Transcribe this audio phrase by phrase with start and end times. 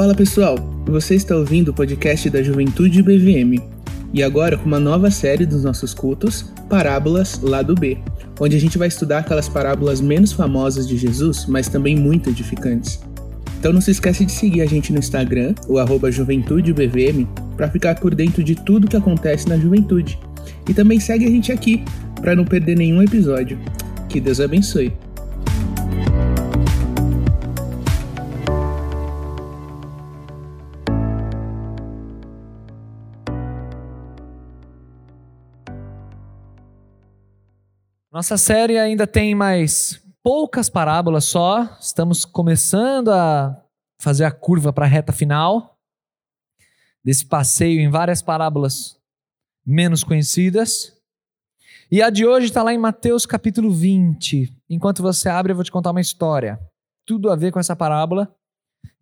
[0.00, 3.62] Fala pessoal, você está ouvindo o podcast da Juventude BVM
[4.14, 7.98] e agora com uma nova série dos nossos cultos, Parábolas Lado B,
[8.40, 12.98] onde a gente vai estudar aquelas parábolas menos famosas de Jesus, mas também muito edificantes.
[13.58, 17.96] Então não se esquece de seguir a gente no Instagram, o arroba JuventudeBVM, para ficar
[17.96, 20.18] por dentro de tudo que acontece na juventude.
[20.66, 21.84] E também segue a gente aqui,
[22.22, 23.58] para não perder nenhum episódio.
[24.08, 24.94] Que Deus abençoe.
[38.20, 41.64] Nossa série ainda tem mais poucas parábolas só.
[41.80, 43.64] Estamos começando a
[43.98, 45.78] fazer a curva para a reta final
[47.02, 49.00] desse passeio em várias parábolas
[49.64, 50.94] menos conhecidas.
[51.90, 54.54] E a de hoje está lá em Mateus capítulo 20.
[54.68, 56.60] Enquanto você abre, eu vou te contar uma história.
[57.06, 58.30] Tudo a ver com essa parábola.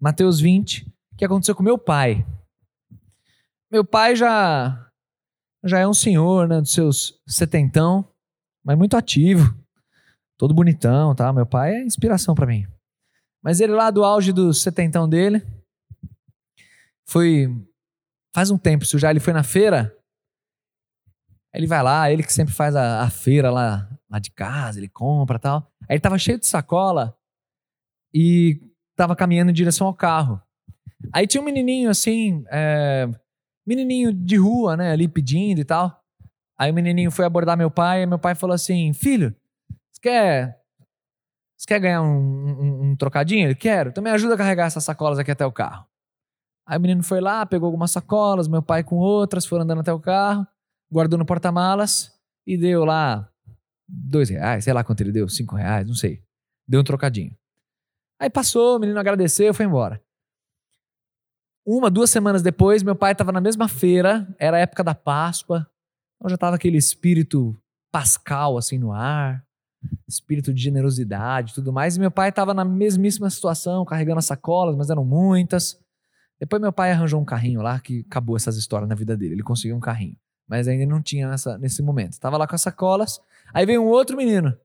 [0.01, 2.25] Mateus 20, que aconteceu com meu pai.
[3.69, 4.89] Meu pai já
[5.65, 8.09] já é um senhor, né, dos seus setentão,
[8.69, 9.57] mas muito ativo
[10.37, 11.33] todo bonitão, tá?
[11.33, 12.67] Meu pai é inspiração para mim.
[13.43, 15.43] Mas ele lá do auge do setentão dele,
[17.07, 17.49] foi
[18.35, 19.97] faz um tempo, se já ele foi na feira,
[21.55, 24.89] ele vai lá, ele que sempre faz a, a feira lá, lá de casa, ele
[24.89, 25.73] compra tal.
[25.89, 27.17] Aí ele tava cheio de sacola
[28.13, 28.61] e
[28.95, 30.43] tava caminhando em direção ao carro.
[31.11, 33.09] Aí tinha um menininho assim, é,
[33.67, 36.05] menininho de rua, né, ali pedindo e tal.
[36.59, 39.35] Aí o menininho foi abordar meu pai e meu pai falou assim: Filho,
[39.93, 40.61] você quer,
[41.57, 43.47] você quer ganhar um, um, um trocadinho?
[43.47, 43.91] Ele, quero.
[43.91, 45.87] Então me ajuda a carregar essas sacolas aqui até o carro.
[46.67, 49.93] Aí o menino foi lá, pegou algumas sacolas, meu pai com outras, foram andando até
[49.93, 50.47] o carro,
[50.91, 52.13] guardou no porta-malas
[52.47, 53.31] e deu lá
[53.89, 56.23] dois reais, sei lá quanto ele deu, cinco reais, não sei.
[56.67, 57.35] Deu um trocadinho.
[58.21, 60.03] Aí passou, o menino agradeceu e foi embora.
[61.65, 65.67] Uma, duas semanas depois, meu pai estava na mesma feira, era a época da Páscoa,
[66.19, 67.57] então já estava aquele espírito
[67.91, 69.43] pascal assim no ar
[70.09, 71.97] espírito de generosidade tudo mais.
[71.97, 75.79] E meu pai estava na mesmíssima situação, carregando as sacolas, mas eram muitas.
[76.39, 79.35] Depois meu pai arranjou um carrinho lá, que acabou essas histórias na vida dele.
[79.35, 80.17] Ele conseguiu um carrinho.
[80.49, 82.13] Mas ainda não tinha nessa, nesse momento.
[82.13, 83.21] Estava lá com as sacolas.
[83.53, 84.57] Aí veio um outro menino.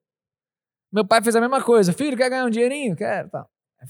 [0.91, 1.91] Meu pai fez a mesma coisa.
[1.91, 2.95] Filho, quer ganhar um dinheirinho?
[2.95, 3.29] Quero.
[3.29, 3.45] Tá.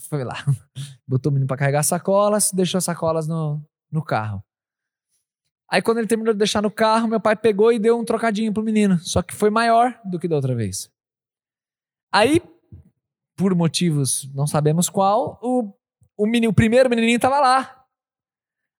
[0.09, 0.43] Foi lá.
[1.07, 4.43] Botou o menino para carregar as sacolas, deixou as sacolas no, no carro.
[5.73, 8.53] Aí quando ele terminou de deixar no carro, meu pai pegou e deu um trocadinho
[8.53, 8.99] pro menino.
[8.99, 10.87] Só que foi maior do que da outra vez.
[12.13, 12.39] Aí,
[13.35, 15.73] por motivos não sabemos qual, o,
[16.15, 17.87] o, menino, o primeiro menininho tava lá.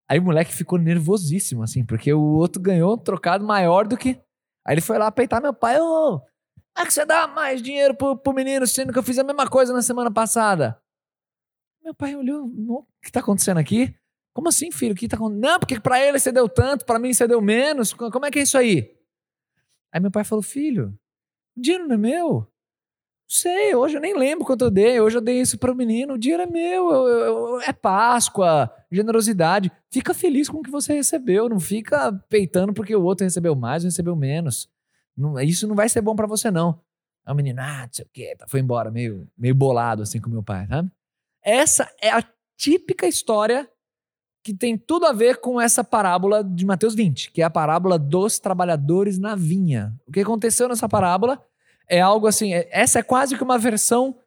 [0.08, 4.22] Aí o moleque ficou nervosíssimo, assim, porque o outro ganhou um trocado maior do que.
[4.64, 5.82] Aí ele foi lá peitar meu pai.
[5.82, 6.22] Ô, oh,
[6.80, 9.50] é que você dá mais dinheiro pro, pro menino, sendo que eu fiz a mesma
[9.50, 10.80] coisa na semana passada.
[11.84, 13.96] Meu pai olhou, o que tá acontecendo aqui?
[14.34, 14.94] Como assim, filho?
[14.94, 15.42] O que tá acontecendo?
[15.42, 17.94] Não, porque pra ele você deu tanto, pra mim você deu menos.
[17.94, 18.96] Como é que é isso aí?
[19.92, 20.98] Aí meu pai falou, filho,
[21.56, 22.54] o dinheiro não é meu
[23.34, 25.00] sei, hoje eu nem lembro quanto eu dei.
[25.00, 26.14] Hoje eu dei isso para o menino.
[26.14, 29.72] O dinheiro é meu, eu, eu, eu, é Páscoa, generosidade.
[29.90, 31.50] Fica feliz com o que você recebeu.
[31.50, 34.70] Não fica peitando porque o outro recebeu mais ou recebeu menos.
[35.18, 36.80] Não, isso não vai ser bom para você, não.
[37.26, 40.20] Aí o menino, ah, não sei o quê, tá, foi embora, meio, meio bolado assim
[40.20, 40.92] com meu pai, sabe?
[41.42, 42.24] Essa é a
[42.58, 43.70] típica história
[44.44, 47.98] que tem tudo a ver com essa parábola de Mateus 20, que é a parábola
[47.98, 49.94] dos trabalhadores na vinha.
[50.06, 51.42] O que aconteceu nessa parábola
[51.88, 54.20] é algo assim, é, essa é quase que uma versão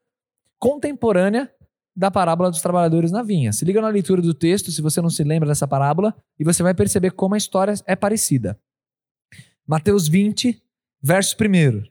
[0.58, 1.52] contemporânea
[1.94, 3.52] da parábola dos trabalhadores na vinha.
[3.52, 6.62] Se liga na leitura do texto, se você não se lembra dessa parábola, e você
[6.62, 8.58] vai perceber como a história é parecida.
[9.66, 10.62] Mateus 20,
[11.02, 11.84] verso 1.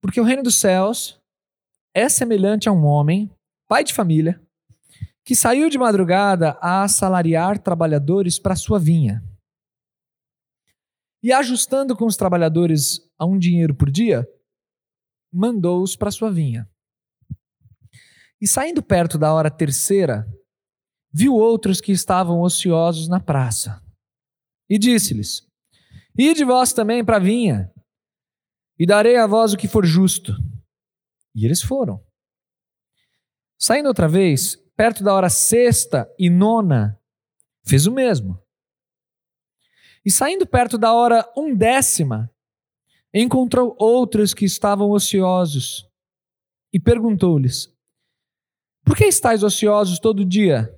[0.00, 1.20] Porque o reino dos céus
[1.94, 3.30] é semelhante a um homem,
[3.66, 4.40] pai de família,
[5.24, 9.24] que saiu de madrugada a assalariar trabalhadores para sua vinha.
[11.22, 14.28] E ajustando com os trabalhadores a um dinheiro por dia,
[15.32, 16.68] mandou-os para sua vinha.
[18.38, 20.28] E saindo perto da hora terceira,
[21.10, 23.82] viu outros que estavam ociosos na praça.
[24.68, 25.48] E disse-lhes:
[26.16, 27.72] Ide vós também para a vinha,
[28.78, 30.32] e darei a vós o que for justo.
[31.34, 32.04] E eles foram.
[33.58, 37.00] Saindo outra vez, perto da hora sexta e nona,
[37.64, 38.42] fez o mesmo.
[40.04, 42.30] E saindo perto da hora undécima,
[43.12, 45.88] encontrou outros que estavam ociosos
[46.72, 47.72] e perguntou-lhes:
[48.84, 50.68] Por que estáis ociosos todo dia?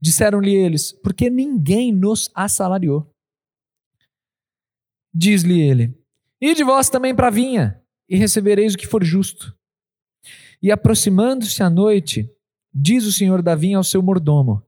[0.00, 3.10] Disseram-lhe eles: Porque ninguém nos assalariou.
[5.14, 5.98] Diz-lhe ele:
[6.40, 9.56] Ide vós também para a vinha, e recebereis o que for justo.
[10.62, 12.30] E aproximando-se à noite,
[12.72, 14.62] diz o senhor da vinha ao seu mordomo: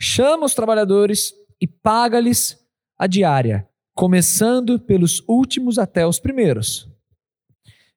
[0.00, 2.58] chama os trabalhadores e paga-lhes
[2.98, 6.88] a diária, começando pelos últimos até os primeiros.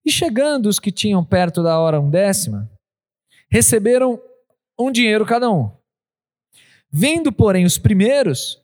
[0.06, 2.70] E chegando os que tinham perto da hora undécima,
[3.50, 4.20] receberam
[4.80, 5.72] um dinheiro cada um.
[6.90, 8.62] Vindo, porém, os primeiros,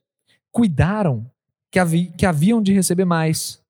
[0.51, 1.29] cuidaram
[1.71, 3.63] que, havi, que haviam de receber mais.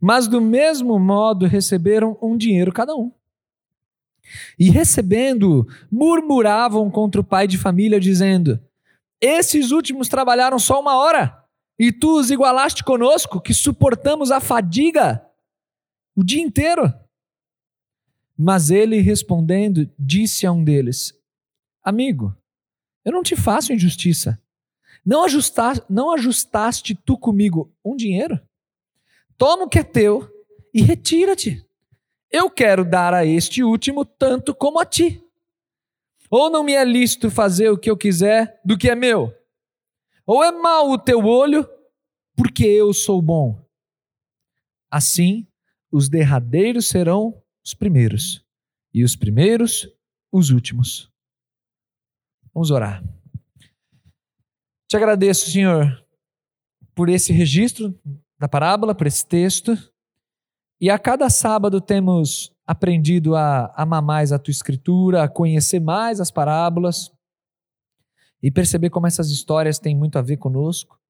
[0.00, 3.10] Mas do mesmo modo receberam um dinheiro cada um.
[4.58, 8.60] E recebendo, murmuravam contra o pai de família, dizendo:
[9.20, 11.44] Esses últimos trabalharam só uma hora,
[11.78, 15.22] e tu os igualaste conosco, que suportamos a fadiga
[16.14, 16.92] o dia inteiro.
[18.36, 21.14] Mas ele respondendo, disse a um deles:
[21.82, 22.36] Amigo,
[23.04, 24.40] eu não te faço injustiça.
[25.04, 28.40] Não, ajustaste, não ajustaste tu comigo um dinheiro?
[29.38, 30.28] Toma o que é teu
[30.74, 31.65] e retira-te.
[32.30, 35.22] Eu quero dar a este último tanto como a ti.
[36.30, 39.32] Ou não me é lícito fazer o que eu quiser do que é meu?
[40.26, 41.68] Ou é mau o teu olho,
[42.36, 43.64] porque eu sou bom?
[44.90, 45.46] Assim,
[45.90, 48.44] os derradeiros serão os primeiros,
[48.92, 49.88] e os primeiros
[50.32, 51.10] os últimos.
[52.52, 53.02] Vamos orar.
[54.88, 56.04] Te agradeço, Senhor,
[56.94, 57.98] por esse registro
[58.38, 59.72] da parábola, por esse texto.
[60.80, 66.20] E a cada sábado temos aprendido a amar mais a tua escritura, a conhecer mais
[66.20, 67.10] as parábolas
[68.42, 71.00] e perceber como essas histórias têm muito a ver conosco.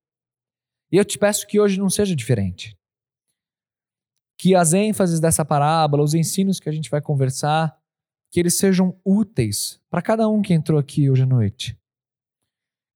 [0.93, 2.77] E eu te peço que hoje não seja diferente.
[4.39, 7.77] Que as ênfases dessa parábola, os ensinos que a gente vai conversar,
[8.31, 11.77] que eles sejam úteis para cada um que entrou aqui hoje à noite.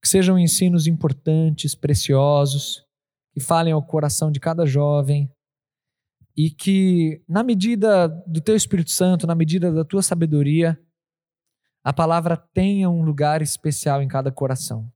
[0.01, 2.87] Que sejam ensinos importantes, preciosos,
[3.33, 5.31] que falem ao coração de cada jovem,
[6.37, 10.81] e que, na medida do teu Espírito Santo, na medida da tua sabedoria,
[11.83, 14.91] a palavra tenha um lugar especial em cada coração.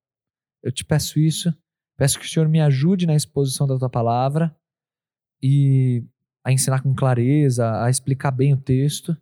[0.62, 1.54] Eu te peço isso,
[1.96, 4.54] peço que o Senhor me ajude na exposição da tua palavra
[5.42, 6.04] e
[6.44, 9.16] a ensinar com clareza, a explicar bem o texto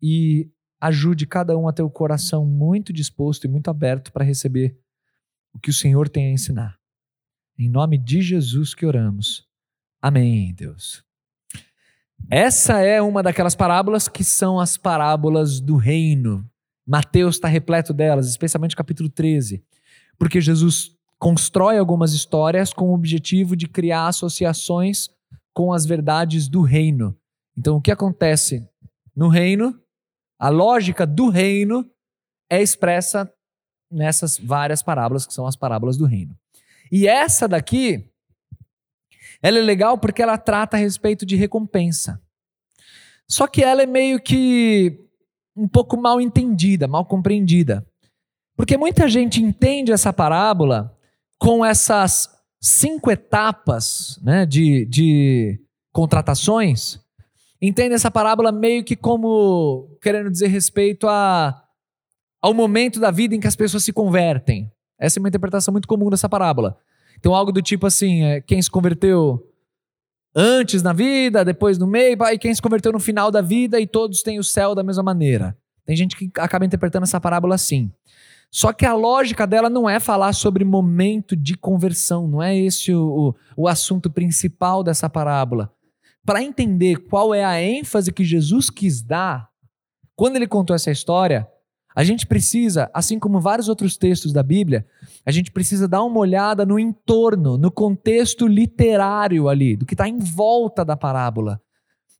[0.00, 0.50] e
[0.80, 4.78] ajude cada um a ter o coração muito disposto e muito aberto para receber
[5.54, 6.78] o que o Senhor tem a ensinar.
[7.58, 9.46] Em nome de Jesus que oramos.
[10.00, 11.04] Amém, Deus.
[12.30, 16.44] Essa é uma daquelas parábolas que são as parábolas do reino.
[16.86, 19.62] Mateus está repleto delas, especialmente capítulo 13,
[20.18, 25.08] porque Jesus constrói algumas histórias com o objetivo de criar associações
[25.54, 27.16] com as verdades do reino.
[27.56, 28.66] Então, o que acontece
[29.14, 29.78] no reino,
[30.38, 31.88] a lógica do reino
[32.50, 33.32] é expressa
[33.90, 36.36] nessas várias parábolas que são as parábolas do reino.
[36.90, 38.11] E essa daqui
[39.42, 42.22] ela é legal porque ela trata a respeito de recompensa.
[43.28, 44.98] Só que ela é meio que
[45.56, 47.86] um pouco mal entendida, mal compreendida.
[48.56, 50.96] Porque muita gente entende essa parábola
[51.38, 52.30] com essas
[52.60, 55.60] cinco etapas né, de, de
[55.92, 57.00] contratações.
[57.60, 61.64] Entende essa parábola meio que como querendo dizer respeito a,
[62.40, 64.70] ao momento da vida em que as pessoas se convertem.
[64.98, 66.78] Essa é uma interpretação muito comum dessa parábola.
[67.18, 69.46] Então, algo do tipo assim: é, quem se converteu
[70.34, 73.86] antes na vida, depois no meio, e quem se converteu no final da vida, e
[73.86, 75.56] todos têm o céu da mesma maneira.
[75.84, 77.90] Tem gente que acaba interpretando essa parábola assim.
[78.50, 82.92] Só que a lógica dela não é falar sobre momento de conversão, não é esse
[82.92, 85.72] o, o, o assunto principal dessa parábola.
[86.24, 89.48] Para entender qual é a ênfase que Jesus quis dar,
[90.14, 91.48] quando ele contou essa história,
[91.94, 94.86] a gente precisa, assim como vários outros textos da Bíblia,
[95.24, 100.08] a gente precisa dar uma olhada no entorno, no contexto literário ali, do que está
[100.08, 101.60] em volta da parábola.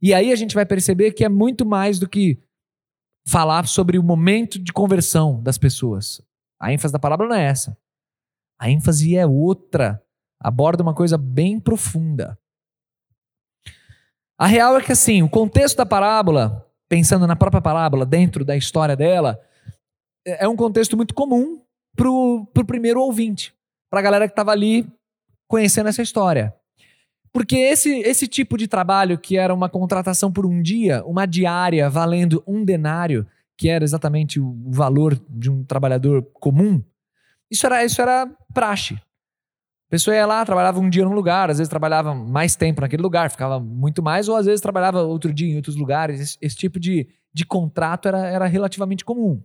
[0.00, 2.40] E aí a gente vai perceber que é muito mais do que
[3.26, 6.21] falar sobre o momento de conversão das pessoas.
[6.61, 7.76] A ênfase da parábola não é essa.
[8.59, 10.02] A ênfase é outra.
[10.40, 12.38] Aborda uma coisa bem profunda.
[14.38, 18.56] A real é que assim, o contexto da parábola, pensando na própria parábola, dentro da
[18.56, 19.40] história dela,
[20.25, 21.62] é um contexto muito comum
[21.96, 23.54] pro, pro primeiro ouvinte,
[23.90, 24.87] para a galera que estava ali
[25.49, 26.54] conhecendo essa história.
[27.32, 31.88] Porque esse, esse tipo de trabalho, que era uma contratação por um dia, uma diária
[31.88, 36.82] valendo um denário, que era exatamente o valor de um trabalhador comum,
[37.50, 38.94] isso era, isso era praxe.
[38.94, 43.02] A pessoa ia lá, trabalhava um dia num lugar, às vezes trabalhava mais tempo naquele
[43.02, 46.18] lugar, ficava muito mais, ou às vezes trabalhava outro dia em outros lugares.
[46.18, 49.42] Esse, esse tipo de, de contrato era, era relativamente comum.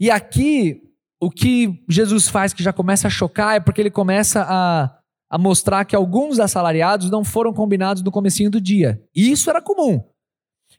[0.00, 0.82] E aqui,
[1.20, 4.98] o que Jesus faz que já começa a chocar é porque ele começa a,
[5.30, 9.02] a mostrar que alguns assalariados não foram combinados no comecinho do dia.
[9.14, 10.02] E isso era comum.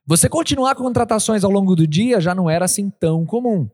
[0.06, 3.70] Você continuar com contratações ao longo do dia já não era assim tão comum.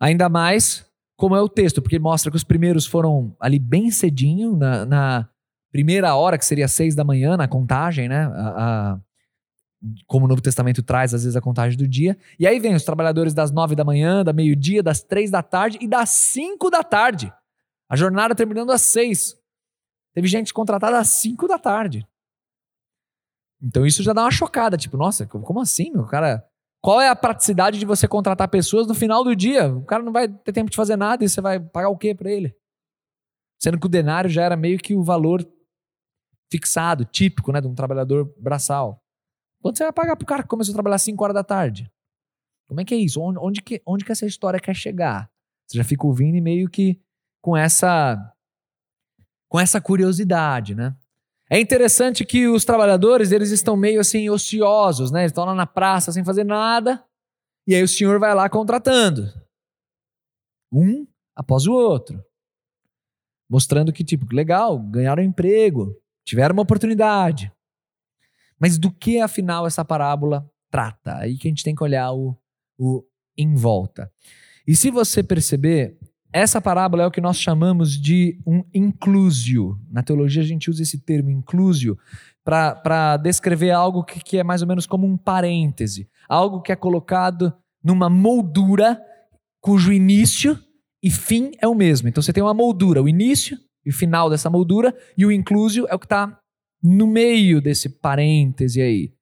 [0.00, 0.86] Ainda mais
[1.16, 5.28] como é o texto, porque mostra que os primeiros foram ali bem cedinho, na, na
[5.70, 8.24] primeira hora, que seria seis da manhã, na contagem, né?
[8.24, 9.00] A, a,
[10.06, 12.18] como o Novo Testamento traz, às vezes, a contagem do dia.
[12.38, 15.78] E aí vem os trabalhadores das nove da manhã, da meio-dia, das três da tarde
[15.80, 17.32] e das cinco da tarde.
[17.88, 19.36] A jornada terminando às seis.
[20.14, 22.06] Teve gente contratada às cinco da tarde.
[23.62, 26.44] Então isso já dá uma chocada, tipo, nossa, como assim, meu cara?
[26.82, 29.68] Qual é a praticidade de você contratar pessoas no final do dia?
[29.74, 32.14] O cara não vai ter tempo de fazer nada e você vai pagar o quê
[32.14, 32.56] para ele?
[33.60, 35.46] Sendo que o denário já era meio que o valor
[36.50, 38.99] fixado, típico, né, de um trabalhador braçal.
[39.60, 41.90] Quanto você vai pagar pro cara que começou a trabalhar às 5 horas da tarde?
[42.66, 43.20] Como é que é isso?
[43.20, 45.30] Onde, onde, que, onde que essa história quer chegar?
[45.66, 47.00] Você já fica ouvindo e meio que
[47.42, 48.32] com essa
[49.48, 50.96] com essa curiosidade, né?
[51.50, 55.22] É interessante que os trabalhadores, eles estão meio assim ociosos, né?
[55.22, 57.04] Eles estão lá na praça sem fazer nada.
[57.66, 59.28] E aí o senhor vai lá contratando.
[60.72, 62.24] Um após o outro.
[63.50, 67.52] Mostrando que, tipo, legal, ganharam emprego, tiveram uma oportunidade.
[68.60, 71.16] Mas do que, afinal, essa parábola trata?
[71.16, 72.36] Aí que a gente tem que olhar o,
[72.78, 73.02] o
[73.36, 74.12] em volta.
[74.66, 75.96] E se você perceber,
[76.32, 79.78] essa parábola é o que nós chamamos de um inclusio.
[79.90, 81.98] Na teologia a gente usa esse termo inclusio
[82.44, 86.76] para descrever algo que, que é mais ou menos como um parêntese, algo que é
[86.76, 87.52] colocado
[87.82, 89.00] numa moldura
[89.60, 90.58] cujo início
[91.02, 92.08] e fim é o mesmo.
[92.08, 95.86] Então você tem uma moldura, o início e o final dessa moldura, e o inclusio
[95.88, 96.38] é o que está
[96.82, 99.12] no meio desse parêntese aí.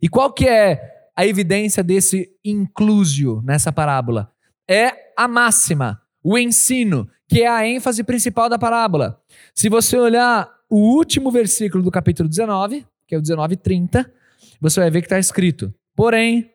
[0.00, 4.32] E qual que é a evidência desse inclusio nessa parábola?
[4.68, 9.20] É a máxima o ensino, que é a ênfase principal da parábola.
[9.54, 14.12] Se você olhar o último versículo do capítulo 19, que é o 19 30,
[14.60, 16.50] você vai ver que está escrito: Porém,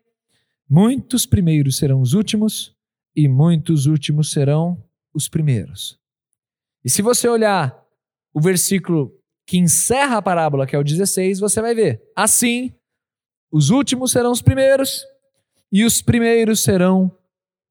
[0.69, 2.75] muitos primeiros serão os últimos,
[3.15, 4.81] e muitos últimos serão
[5.13, 5.99] os primeiros.
[6.83, 7.83] E se você olhar
[8.33, 9.11] o versículo
[9.45, 12.73] que encerra a parábola, que é o 16, você vai ver: Assim,
[13.51, 15.05] os últimos serão os primeiros,
[15.71, 17.15] e os primeiros serão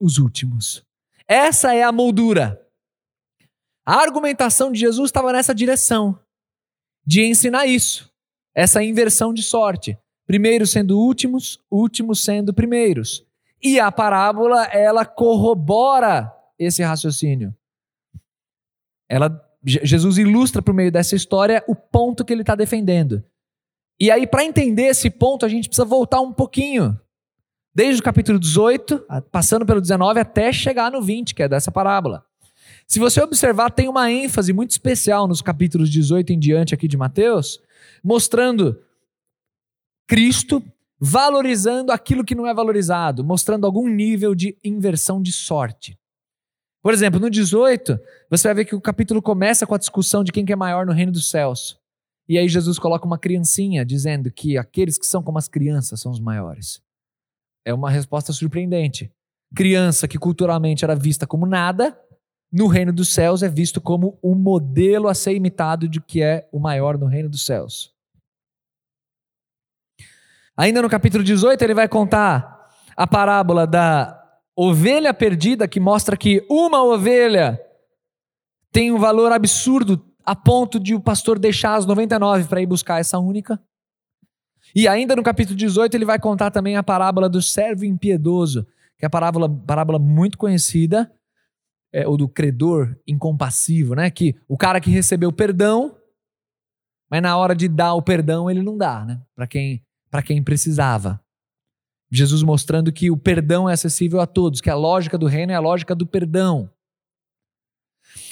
[0.01, 0.85] os últimos.
[1.27, 2.61] Essa é a moldura.
[3.87, 6.19] A argumentação de Jesus estava nessa direção,
[7.07, 8.11] de ensinar isso,
[8.55, 9.99] essa inversão de sorte.
[10.27, 13.27] Primeiros sendo últimos, últimos sendo primeiros.
[13.63, 17.55] E a parábola, ela corrobora esse raciocínio.
[19.09, 19.29] Ela,
[19.65, 23.25] Jesus ilustra por meio dessa história o ponto que ele está defendendo.
[23.99, 26.99] E aí, para entender esse ponto, a gente precisa voltar um pouquinho
[27.75, 32.25] desde o capítulo 18, passando pelo 19, até chegar no 20, que é dessa parábola.
[32.87, 36.97] Se você observar, tem uma ênfase muito especial nos capítulos 18 em diante aqui de
[36.97, 37.61] Mateus,
[38.03, 38.79] mostrando
[40.07, 40.63] Cristo
[41.01, 45.99] valorizando aquilo que não é valorizado, mostrando algum nível de inversão de sorte.
[46.85, 47.99] Por exemplo, no 18,
[48.29, 50.85] você vai ver que o capítulo começa com a discussão de quem que é maior
[50.85, 51.81] no reino dos céus.
[52.29, 56.13] E aí Jesus coloca uma criancinha dizendo que aqueles que são como as crianças são
[56.13, 56.83] os maiores.
[57.65, 59.11] É uma resposta surpreendente.
[59.57, 61.99] Criança que culturalmente era vista como nada,
[62.53, 66.47] no reino dos céus é visto como um modelo a ser imitado de que é
[66.53, 67.95] o maior no reino dos céus.
[70.55, 74.24] Ainda no capítulo 18, ele vai contar a parábola da
[74.57, 77.61] ovelha perdida, que mostra que uma ovelha
[78.71, 83.01] tem um valor absurdo a ponto de o pastor deixar as 99 para ir buscar
[83.01, 83.61] essa única.
[84.75, 88.67] E ainda no capítulo 18 ele vai contar também a parábola do servo impiedoso,
[88.99, 91.13] que é a parábola, parábola muito conhecida,
[91.93, 94.11] é, ou do credor incompassivo, né?
[94.11, 95.97] Que o cara que recebeu perdão,
[97.09, 99.23] mas na hora de dar o perdão ele não dá, né?
[99.37, 99.85] Para quem,
[100.25, 101.24] quem precisava.
[102.11, 105.55] Jesus mostrando que o perdão é acessível a todos, que a lógica do reino é
[105.55, 106.71] a lógica do perdão.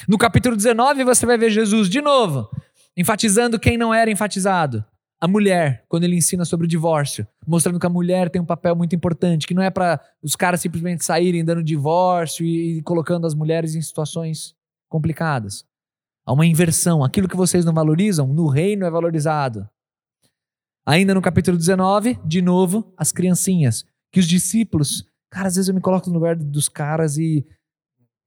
[0.07, 2.49] No capítulo 19 você vai ver Jesus de novo,
[2.95, 4.85] enfatizando quem não era enfatizado
[5.23, 8.75] a mulher, quando ele ensina sobre o divórcio, mostrando que a mulher tem um papel
[8.75, 13.33] muito importante, que não é para os caras simplesmente saírem dando divórcio e, colocando as
[13.33, 14.53] mulheres em situações
[14.89, 15.63] complicadas.
[16.25, 17.05] Há uma inversão.
[17.05, 19.65] Aquilo que vocês não valorizam, no reino é valorizado.
[20.85, 23.85] Ainda no capítulo 19, de novo, as criancinhas.
[24.11, 25.05] Que os discípulos.
[25.29, 27.45] Cara, às vezes eu me coloco no lugar dos caras e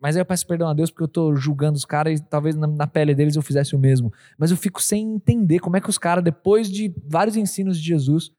[0.01, 2.55] mas aí eu peço perdão a Deus porque eu tô julgando os caras e talvez
[2.55, 4.13] na, na, pele deles eu fizesse o mesmo.
[4.39, 7.87] Mas eu fico sem entender como é que os caras, depois de vários ensinos de
[7.87, 8.31] Jesus,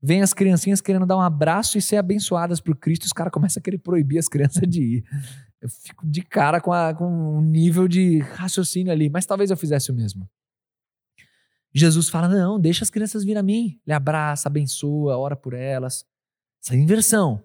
[0.00, 3.60] vêm as criancinhas querendo dar um abraço e ser abençoadas por Cristo, os caras começam
[3.60, 5.04] a querer proibir as crianças de ir.
[5.60, 9.56] Eu fico de cara com, a, com um nível de raciocínio ali, mas talvez eu
[9.56, 10.28] fizesse o mesmo.
[11.72, 13.80] Jesus fala: não, deixa as crianças vir a mim.
[13.86, 16.04] Ele abraça, abençoa, ora por elas.
[16.62, 17.42] Essa inversão.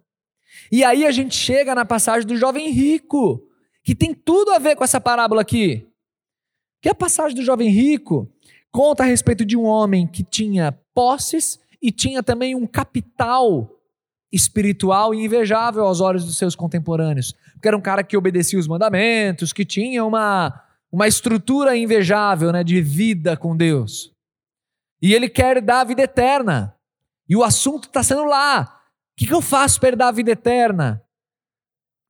[0.72, 3.44] E aí a gente chega na passagem do jovem rico,
[3.84, 5.88] que tem tudo a ver com essa parábola aqui.
[6.82, 8.32] Que a passagem do jovem rico
[8.72, 13.70] conta a respeito de um homem que tinha posses e tinha também um capital
[14.32, 17.34] espiritual e invejável aos olhos dos seus contemporâneos.
[17.54, 22.64] Porque era um cara que obedecia os mandamentos, que tinha uma, uma estrutura invejável né,
[22.64, 24.17] de vida com Deus.
[25.01, 26.75] E ele quer dar a vida eterna.
[27.30, 28.82] E o assunto está sendo lá.
[29.13, 31.04] O que, que eu faço para dar a vida eterna?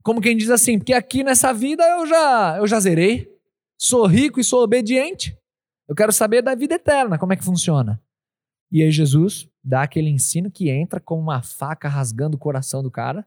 [0.04, 3.30] Como quem diz assim, porque aqui nessa vida eu já, eu já zerei.
[3.78, 5.38] Sou rico e sou obediente.
[5.88, 8.02] Eu quero saber da vida eterna, como é que funciona.
[8.72, 12.92] E aí Jesus dá aquele ensino que entra com uma faca rasgando o coração do
[12.92, 13.26] cara,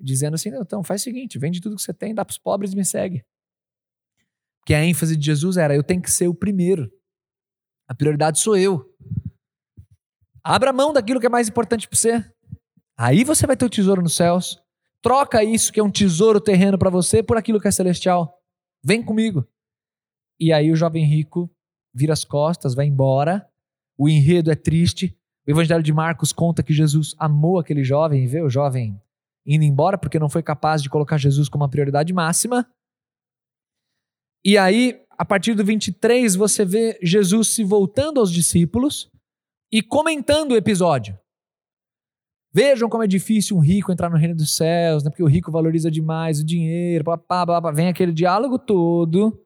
[0.00, 2.72] dizendo assim: então faz o seguinte, vende tudo que você tem, dá para os pobres
[2.72, 3.24] e me segue.
[4.64, 6.90] Que a ênfase de Jesus era: eu tenho que ser o primeiro.
[7.90, 8.88] A prioridade sou eu.
[10.44, 12.32] Abra mão daquilo que é mais importante para você.
[12.96, 14.62] Aí você vai ter o tesouro nos céus.
[15.02, 18.40] Troca isso que é um tesouro terreno para você por aquilo que é celestial.
[18.84, 19.44] Vem comigo.
[20.38, 21.50] E aí o jovem rico
[21.92, 23.50] vira as costas, vai embora
[23.98, 25.14] o enredo é triste.
[25.46, 28.98] O Evangelho de Marcos conta que Jesus amou aquele jovem e vê o jovem
[29.44, 32.66] indo embora porque não foi capaz de colocar Jesus como a prioridade máxima.
[34.42, 39.10] E aí, a partir do 23, você vê Jesus se voltando aos discípulos
[39.70, 41.14] e comentando o episódio.
[42.50, 45.10] Vejam como é difícil um rico entrar no reino dos céus, né?
[45.10, 47.70] porque o rico valoriza demais o dinheiro, blá.
[47.70, 49.38] vem aquele diálogo todo.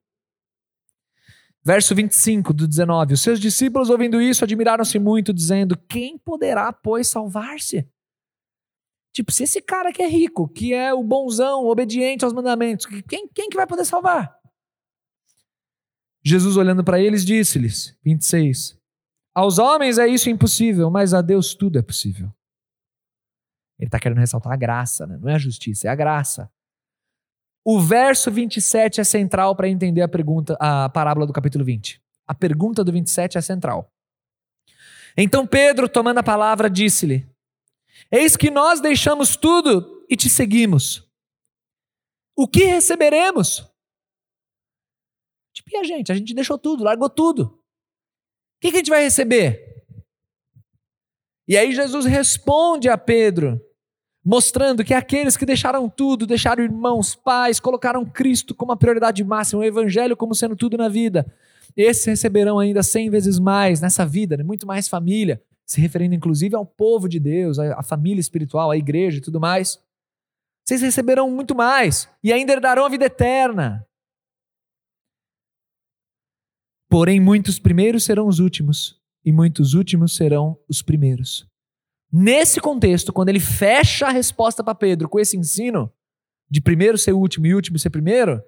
[1.65, 7.09] Verso 25 do 19: Os seus discípulos, ouvindo isso, admiraram-se muito, dizendo: Quem poderá, pois,
[7.09, 7.85] salvar-se?
[9.13, 13.27] Tipo, se esse cara que é rico, que é o bonzão, obediente aos mandamentos, quem,
[13.27, 14.44] quem que vai poder salvar?
[16.25, 18.79] Jesus, olhando para eles, disse-lhes: 26.
[19.35, 22.33] Aos homens é isso impossível, mas a Deus tudo é possível.
[23.79, 25.19] Ele está querendo ressaltar a graça, né?
[25.21, 26.51] não é a justiça, é a graça.
[27.67, 32.01] O verso 27 é central para entender a pergunta, a parábola do capítulo 20.
[32.27, 33.91] A pergunta do 27 é central.
[35.17, 37.29] Então Pedro, tomando a palavra, disse-lhe:
[38.11, 41.09] Eis que nós deixamos tudo e te seguimos.
[42.37, 43.74] O que receberemos?
[45.55, 46.11] Tipo, e a gente?
[46.11, 47.45] A gente deixou tudo, largou tudo.
[47.45, 49.85] O que, que a gente vai receber?
[51.47, 53.61] E aí Jesus responde a Pedro:
[54.25, 59.61] mostrando que aqueles que deixaram tudo, deixaram irmãos, pais, colocaram Cristo como a prioridade máxima,
[59.61, 61.27] o Evangelho como sendo tudo na vida,
[61.77, 64.43] esses receberão ainda cem vezes mais nessa vida, né?
[64.43, 69.19] muito mais família, se referindo inclusive ao povo de Deus, à família espiritual, à igreja
[69.19, 69.79] e tudo mais.
[70.65, 73.87] Vocês receberão muito mais e ainda herdarão a vida eterna.
[76.95, 81.45] Porém, muitos primeiros serão os últimos, e muitos últimos serão os primeiros.
[82.09, 85.93] Nesse contexto, quando ele fecha a resposta para Pedro com esse ensino
[86.49, 88.41] de primeiro ser último e último ser primeiro,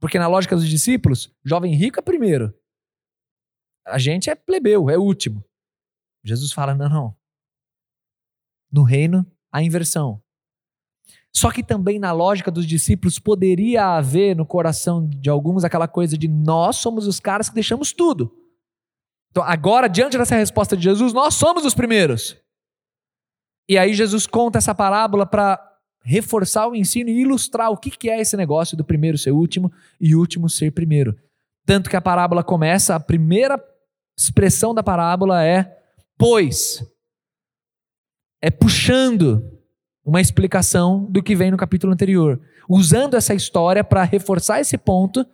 [0.00, 2.52] porque na lógica dos discípulos, jovem rico é primeiro.
[3.86, 5.44] A gente é plebeu, é último.
[6.24, 7.16] Jesus fala: não, não.
[8.68, 10.20] No reino, a inversão.
[11.36, 16.16] Só que também na lógica dos discípulos poderia haver no coração de alguns aquela coisa
[16.16, 18.32] de nós somos os caras que deixamos tudo.
[19.30, 22.36] Então, agora, diante dessa resposta de Jesus, nós somos os primeiros.
[23.68, 25.58] E aí Jesus conta essa parábola para
[26.04, 30.14] reforçar o ensino e ilustrar o que é esse negócio do primeiro ser último e
[30.14, 31.16] último ser primeiro.
[31.66, 33.60] Tanto que a parábola começa, a primeira
[34.16, 35.82] expressão da parábola é
[36.16, 36.84] pois.
[38.40, 39.42] É puxando
[40.04, 45.26] uma explicação do que vem no capítulo anterior, usando essa história para reforçar esse ponto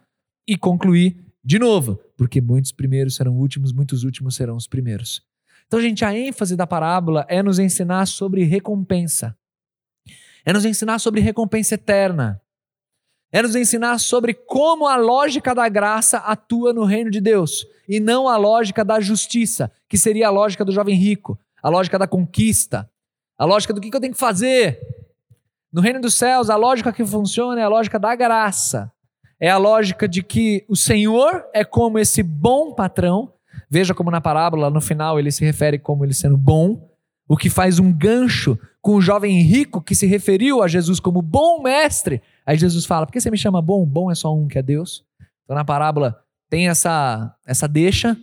[0.47, 5.23] e concluir de novo, porque muitos primeiros serão últimos, muitos últimos serão os primeiros.
[5.67, 9.37] Então, gente, a ênfase da parábola é nos ensinar sobre recompensa.
[10.45, 12.41] É nos ensinar sobre recompensa eterna.
[13.33, 18.01] É nos ensinar sobre como a lógica da graça atua no reino de Deus e
[18.01, 22.09] não a lógica da justiça, que seria a lógica do jovem rico, a lógica da
[22.09, 22.91] conquista,
[23.41, 24.79] a lógica do que eu tenho que fazer.
[25.73, 28.93] No reino dos céus, a lógica que funciona é a lógica da graça.
[29.41, 33.33] É a lógica de que o Senhor é como esse bom patrão
[33.71, 36.91] Veja como na parábola, no final, ele se refere como ele sendo bom,
[37.29, 41.23] o que faz um gancho com o jovem rico que se referiu a Jesus como
[41.23, 42.21] bom mestre.
[42.45, 43.87] Aí Jesus fala: Por que você me chama bom?
[43.87, 45.05] Bom é só um que é Deus.
[45.45, 48.17] Então na parábola tem essa, essa deixa.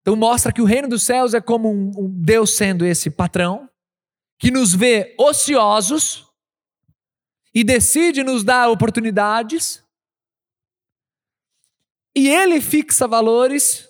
[0.00, 3.68] Então mostra que o reino dos céus é como um, um Deus sendo esse patrão,
[4.42, 6.26] que nos vê ociosos
[7.54, 9.84] e decide nos dar oportunidades.
[12.12, 13.88] E ele fixa valores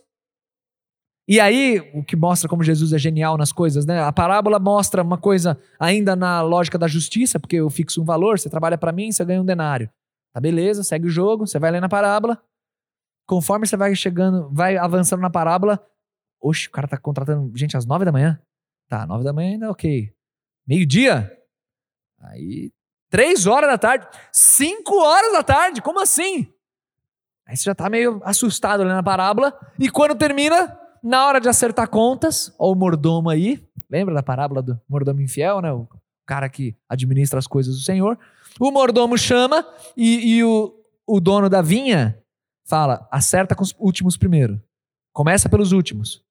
[1.27, 4.03] E aí, o que mostra como Jesus é genial nas coisas, né?
[4.03, 8.39] A parábola mostra uma coisa ainda na lógica da justiça, porque eu fixo um valor,
[8.39, 9.91] você trabalha para mim, você ganha um denário.
[10.35, 12.43] Tá beleza, segue o jogo, você vai ler na parábola.
[13.27, 15.83] Conforme você vai chegando, vai avançando na parábola,
[16.39, 18.39] oxe, o cara tá contratando gente às nove da manhã.
[18.89, 20.13] Tá, nove da manhã ainda ok.
[20.67, 21.37] Meio-dia?
[22.21, 22.71] Aí,
[23.11, 24.07] três horas da tarde.
[24.33, 25.83] Cinco horas da tarde?
[25.83, 26.53] Como assim?
[27.47, 29.53] Aí você já tá meio assustado lendo a parábola.
[29.79, 34.63] E quando termina, na hora de acertar contas, ó o mordomo aí, lembra da parábola
[34.63, 35.73] do mordomo infiel, né?
[35.73, 35.89] O
[36.25, 38.19] cara que administra as coisas do Senhor.
[38.61, 40.75] O mordomo chama e, e o,
[41.07, 42.19] o dono da vinha
[42.65, 44.63] fala: acerta com os últimos primeiro.
[45.13, 46.25] Começa pelos últimos.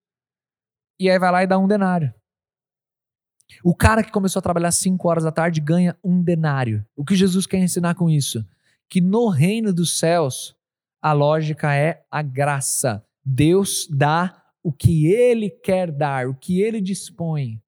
[1.00, 2.14] E aí vai lá e dá um denário.
[3.64, 6.86] O cara que começou a trabalhar cinco horas da tarde ganha um denário.
[6.96, 8.46] O que Jesus quer ensinar com isso?
[8.90, 10.56] Que no reino dos céus,
[11.02, 13.06] a lógica é a graça.
[13.24, 17.62] Deus dá o que ele quer dar, o que ele dispõe.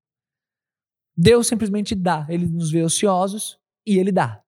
[1.16, 2.26] Deus simplesmente dá.
[2.30, 4.44] Ele nos vê ociosos e ele dá.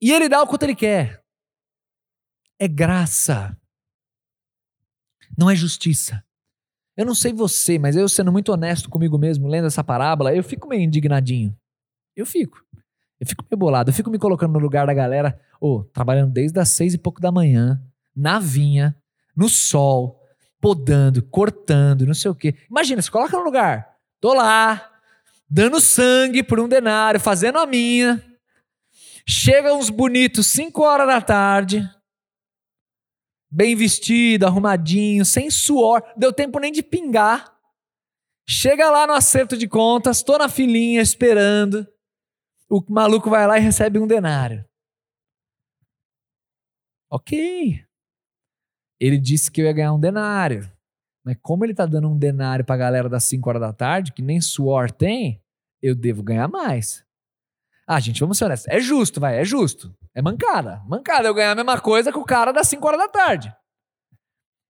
[0.00, 1.22] E ele dá o quanto ele quer.
[2.58, 3.56] É graça.
[5.36, 6.24] Não é justiça.
[7.00, 10.44] Eu não sei você, mas eu sendo muito honesto comigo mesmo, lendo essa parábola, eu
[10.44, 11.56] fico meio indignadinho.
[12.14, 12.62] Eu fico.
[13.18, 13.88] Eu fico meio bolado.
[13.88, 17.18] Eu fico me colocando no lugar da galera, oh, trabalhando desde as seis e pouco
[17.18, 17.80] da manhã,
[18.14, 18.94] na vinha,
[19.34, 20.20] no sol,
[20.60, 22.54] podando, cortando, não sei o quê.
[22.70, 23.94] Imagina, se coloca no lugar.
[24.20, 24.90] Tô lá,
[25.48, 28.22] dando sangue por um denário, fazendo a minha.
[29.26, 31.82] Chega uns bonitos 5 horas da tarde,
[33.50, 37.52] bem vestido, arrumadinho, sem suor, deu tempo nem de pingar.
[38.48, 41.86] Chega lá no acerto de contas, tô na filinha esperando.
[42.68, 44.64] O maluco vai lá e recebe um denário.
[47.10, 47.84] Ok.
[49.00, 50.70] Ele disse que eu ia ganhar um denário.
[51.24, 54.22] Mas como ele tá dando um denário pra galera das 5 horas da tarde, que
[54.22, 55.42] nem suor tem,
[55.82, 57.04] eu devo ganhar mais.
[57.86, 58.68] Ah, gente, vamos ser honestos.
[58.68, 59.94] É justo, vai, é justo.
[60.14, 60.82] É mancada.
[60.86, 63.54] Mancada eu ganhar a mesma coisa que o cara das 5 horas da tarde.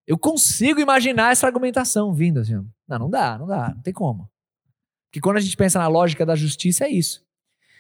[0.07, 2.55] Eu consigo imaginar essa argumentação vindo assim.
[2.88, 4.31] Não, não dá, não dá, não tem como.
[5.09, 7.24] Porque quando a gente pensa na lógica da justiça, é isso.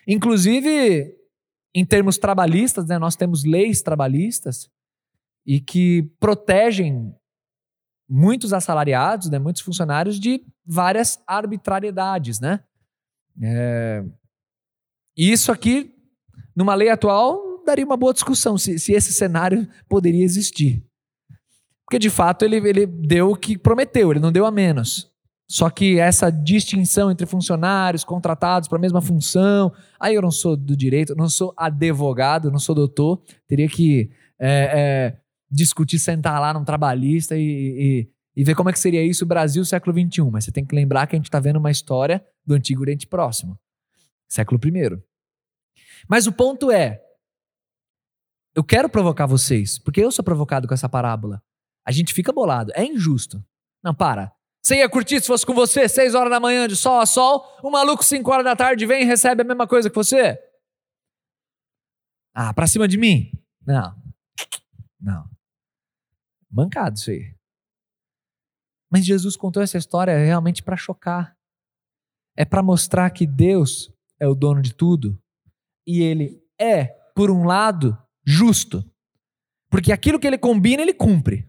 [0.06, 1.16] Inclusive,
[1.74, 4.70] em termos trabalhistas, né, nós temos leis trabalhistas
[5.46, 7.14] e que protegem
[8.08, 12.64] muitos assalariados, né, muitos funcionários de várias arbitrariedades, né?
[13.40, 14.04] É...
[15.16, 15.94] Isso aqui,
[16.54, 20.84] numa lei atual, daria uma boa discussão se, se esse cenário poderia existir.
[21.86, 25.10] Porque, de fato, ele, ele deu o que prometeu, ele não deu a menos.
[25.48, 30.56] Só que essa distinção entre funcionários contratados para a mesma função, aí eu não sou
[30.56, 35.16] do direito, não sou advogado, não sou doutor, teria que é, é,
[35.50, 39.64] discutir, sentar lá num trabalhista e, e, e, ver como é que seria isso Brasil
[39.64, 40.22] século XXI.
[40.30, 43.08] Mas você tem que lembrar que a gente está vendo uma história do Antigo Oriente
[43.08, 43.58] Próximo,
[44.28, 45.02] século I.
[46.08, 47.02] Mas o ponto é,
[48.54, 51.42] eu quero provocar vocês, porque eu sou provocado com essa parábola.
[51.86, 53.44] A gente fica bolado, é injusto.
[53.82, 54.32] Não, para.
[54.62, 57.44] Você ia curtir se fosse com você, seis horas da manhã, de sol a sol,
[57.64, 60.38] um maluco cinco horas da tarde vem e recebe a mesma coisa que você?
[62.34, 63.32] Ah, pra cima de mim?
[63.66, 63.94] Não.
[65.00, 65.30] Não.
[66.50, 67.34] Mancado isso aí.
[68.90, 71.36] Mas Jesus contou essa história realmente para chocar.
[72.36, 75.18] É para mostrar que Deus é o dono de tudo
[75.86, 77.96] e ele é, por um lado,
[78.30, 78.84] justo.
[79.68, 81.48] Porque aquilo que ele combina, ele cumpre.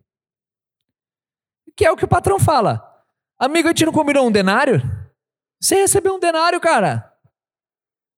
[1.75, 2.87] Que é o que o patrão fala.
[3.39, 4.81] Amigo, a gente não combinou um denário?
[5.61, 7.07] Você recebeu um denário, cara.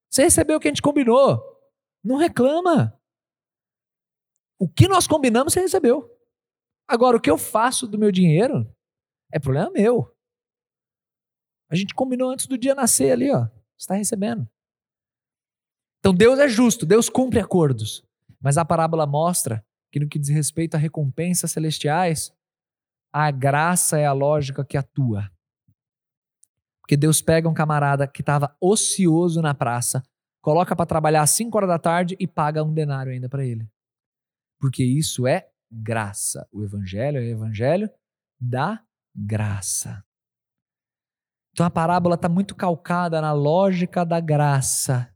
[0.09, 1.41] Você recebeu o que a gente combinou.
[2.03, 2.99] Não reclama.
[4.59, 6.09] O que nós combinamos, você recebeu.
[6.87, 8.69] Agora, o que eu faço do meu dinheiro
[9.31, 10.15] é problema meu.
[11.69, 13.47] A gente combinou antes do dia nascer ali, ó.
[13.77, 14.47] Está recebendo.
[15.99, 18.05] Então Deus é justo, Deus cumpre acordos.
[18.43, 22.35] Mas a parábola mostra que no que diz respeito a recompensas celestiais,
[23.13, 25.31] a graça é a lógica que atua.
[26.81, 30.03] Porque Deus pega um camarada que estava ocioso na praça,
[30.41, 33.69] coloca para trabalhar às 5 horas da tarde e paga um denário ainda para ele.
[34.59, 36.45] Porque isso é graça.
[36.51, 37.89] O evangelho é o evangelho
[38.41, 38.83] da
[39.15, 40.03] graça.
[41.53, 45.12] Então a parábola está muito calcada na lógica da graça.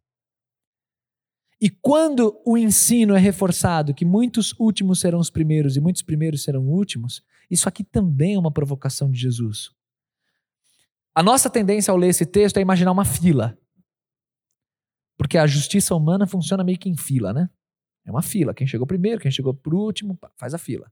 [1.59, 6.43] E quando o ensino é reforçado que muitos últimos serão os primeiros e muitos primeiros
[6.43, 9.71] serão últimos, isso aqui também é uma provocação de Jesus.
[11.15, 13.57] A nossa tendência ao ler esse texto é imaginar uma fila.
[15.17, 17.49] Porque a justiça humana funciona meio que em fila, né?
[18.05, 18.53] É uma fila.
[18.53, 20.91] Quem chegou primeiro, quem chegou por último, faz a fila.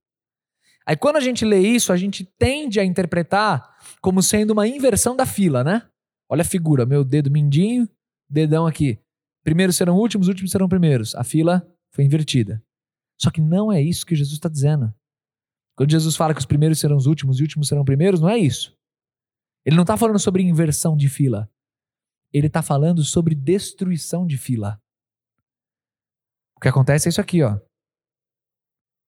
[0.84, 5.16] Aí quando a gente lê isso, a gente tende a interpretar como sendo uma inversão
[5.16, 5.88] da fila, né?
[6.28, 7.88] Olha a figura, meu dedo mindinho,
[8.28, 9.00] dedão aqui.
[9.46, 11.14] Primeiros serão últimos, últimos serão primeiros.
[11.14, 12.66] A fila foi invertida.
[13.22, 14.92] Só que não é isso que Jesus está dizendo.
[15.78, 18.28] Quando Jesus fala que os primeiros serão os últimos e os últimos serão primeiros, não
[18.28, 18.76] é isso.
[19.64, 21.48] Ele não está falando sobre inversão de fila.
[22.34, 24.82] Ele está falando sobre destruição de fila.
[26.58, 27.60] O que acontece é isso aqui, ó.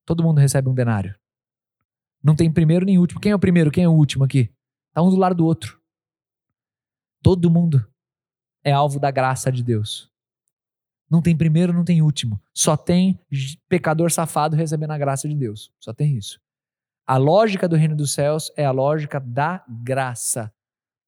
[0.06, 1.18] Todo mundo recebe um denário.
[2.24, 3.20] Não tem primeiro nem último.
[3.20, 3.72] Quem é o primeiro?
[3.72, 4.54] Quem é o último aqui?
[4.94, 5.82] Tá um do lado do outro.
[7.24, 7.92] Todo mundo
[8.64, 10.16] é alvo da graça de Deus.
[11.10, 12.42] Não tem primeiro, não tem último.
[12.54, 13.20] Só tem
[13.70, 15.72] pecador safado recebendo a graça de Deus.
[15.80, 16.40] Só tem isso.
[17.06, 20.52] A lógica do reino dos céus é a lógica da graça.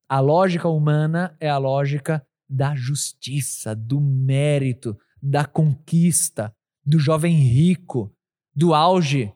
[0.08, 8.12] A lógica humana é a lógica da justiça, do mérito, da conquista, do jovem rico,
[8.56, 9.34] do auge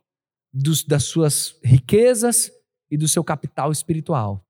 [0.54, 2.52] dos, das suas riquezas
[2.90, 4.46] e do seu capital espiritual.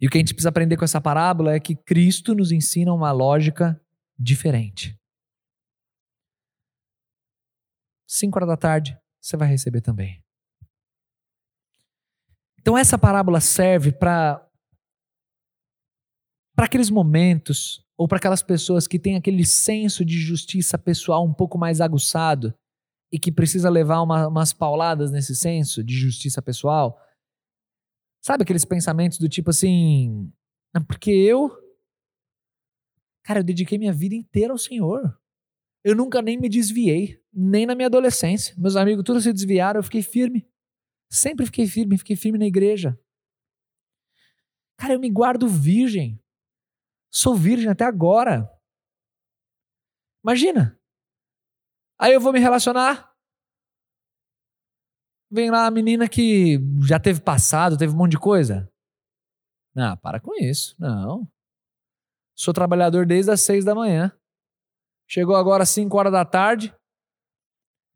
[0.00, 2.92] E o que a gente precisa aprender com essa parábola é que Cristo nos ensina
[2.92, 3.80] uma lógica
[4.18, 4.98] diferente.
[8.06, 10.22] Cinco horas da tarde, você vai receber também.
[12.58, 14.44] Então essa parábola serve para
[16.54, 21.32] para aqueles momentos ou para aquelas pessoas que têm aquele senso de justiça pessoal um
[21.32, 22.52] pouco mais aguçado
[23.12, 27.00] e que precisa levar uma, umas pauladas nesse senso de justiça pessoal.
[28.20, 30.32] Sabe aqueles pensamentos do tipo assim,
[30.86, 31.56] porque eu
[33.28, 35.20] Cara, eu dediquei minha vida inteira ao Senhor.
[35.84, 38.54] Eu nunca nem me desviei, nem na minha adolescência.
[38.56, 40.50] Meus amigos todos se desviaram, eu fiquei firme.
[41.12, 42.98] Sempre fiquei firme, fiquei firme na igreja.
[44.78, 46.18] Cara, eu me guardo virgem.
[47.12, 48.50] Sou virgem até agora.
[50.24, 50.80] Imagina.
[52.00, 53.14] Aí eu vou me relacionar.
[55.30, 58.72] Vem lá a menina que já teve passado, teve um monte de coisa.
[59.74, 60.74] Não, para com isso.
[60.78, 61.30] Não.
[62.38, 64.12] Sou trabalhador desde as seis da manhã.
[65.08, 66.72] Chegou agora às cinco horas da tarde.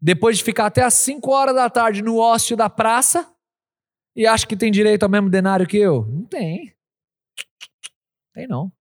[0.00, 3.33] Depois de ficar até às cinco horas da tarde no ócio da praça,
[4.16, 6.05] e acha que tem direito ao mesmo denário que eu?
[6.07, 6.74] Não tem.
[8.35, 8.72] Tem não.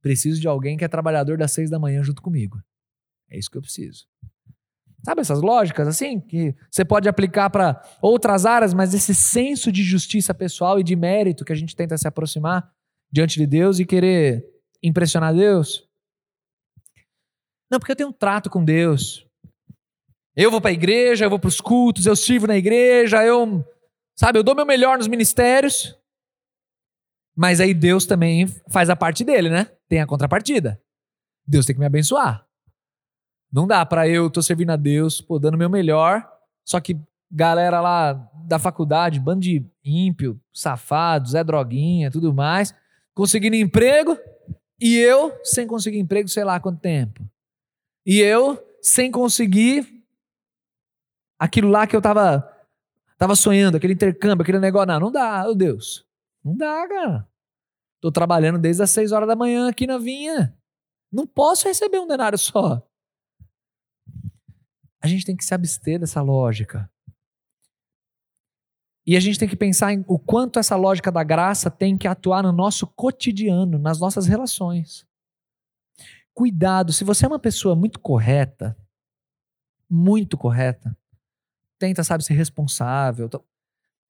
[0.00, 2.58] Preciso de alguém que é trabalhador das seis da manhã junto comigo.
[3.30, 4.06] É isso que eu preciso.
[5.04, 9.82] Sabe essas lógicas assim que você pode aplicar para outras áreas, mas esse senso de
[9.82, 12.73] justiça pessoal e de mérito que a gente tenta se aproximar
[13.14, 14.44] diante de Deus e querer
[14.82, 15.88] impressionar Deus?
[17.70, 19.24] Não, porque eu tenho um trato com Deus.
[20.34, 23.64] Eu vou para a igreja, eu vou para os cultos, eu sirvo na igreja, eu,
[24.18, 25.96] sabe, eu dou meu melhor nos ministérios.
[27.36, 29.70] Mas aí Deus também faz a parte dele, né?
[29.88, 30.82] Tem a contrapartida.
[31.46, 32.44] Deus tem que me abençoar.
[33.52, 36.28] Não dá para eu tô servindo a Deus, pô, dando meu melhor,
[36.66, 36.98] só que
[37.30, 38.12] galera lá
[38.44, 42.74] da faculdade, bando de ímpio, safados, é droguinha, tudo mais,
[43.14, 44.18] conseguindo emprego
[44.80, 47.24] e eu sem conseguir emprego, sei lá quanto tempo.
[48.04, 50.04] E eu sem conseguir
[51.38, 52.50] aquilo lá que eu tava
[53.16, 56.04] tava sonhando, aquele intercâmbio, aquele negócio, não, não dá, meu Deus.
[56.44, 57.28] Não dá, cara.
[58.00, 60.54] Tô trabalhando desde as seis horas da manhã aqui na vinha.
[61.10, 62.86] Não posso receber um denário só.
[65.00, 66.90] A gente tem que se abster dessa lógica.
[69.06, 72.08] E a gente tem que pensar em o quanto essa lógica da graça tem que
[72.08, 75.06] atuar no nosso cotidiano, nas nossas relações.
[76.32, 78.76] Cuidado, se você é uma pessoa muito correta,
[79.88, 80.96] muito correta,
[81.78, 83.28] tenta, sabe, ser responsável.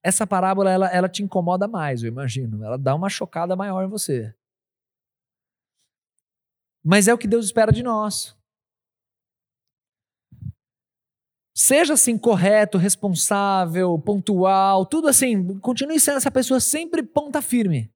[0.02, 2.64] Essa parábola, ela, ela te incomoda mais, eu imagino.
[2.64, 4.34] Ela dá uma chocada maior em você.
[6.82, 8.36] Mas é o que Deus espera de nós.
[11.56, 15.58] Seja assim correto, responsável, pontual, tudo assim.
[15.60, 17.92] Continue sendo essa pessoa sempre ponta firme.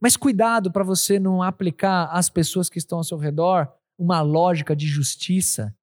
[0.00, 4.74] Mas cuidado para você não aplicar às pessoas que estão ao seu redor uma lógica
[4.74, 5.76] de justiça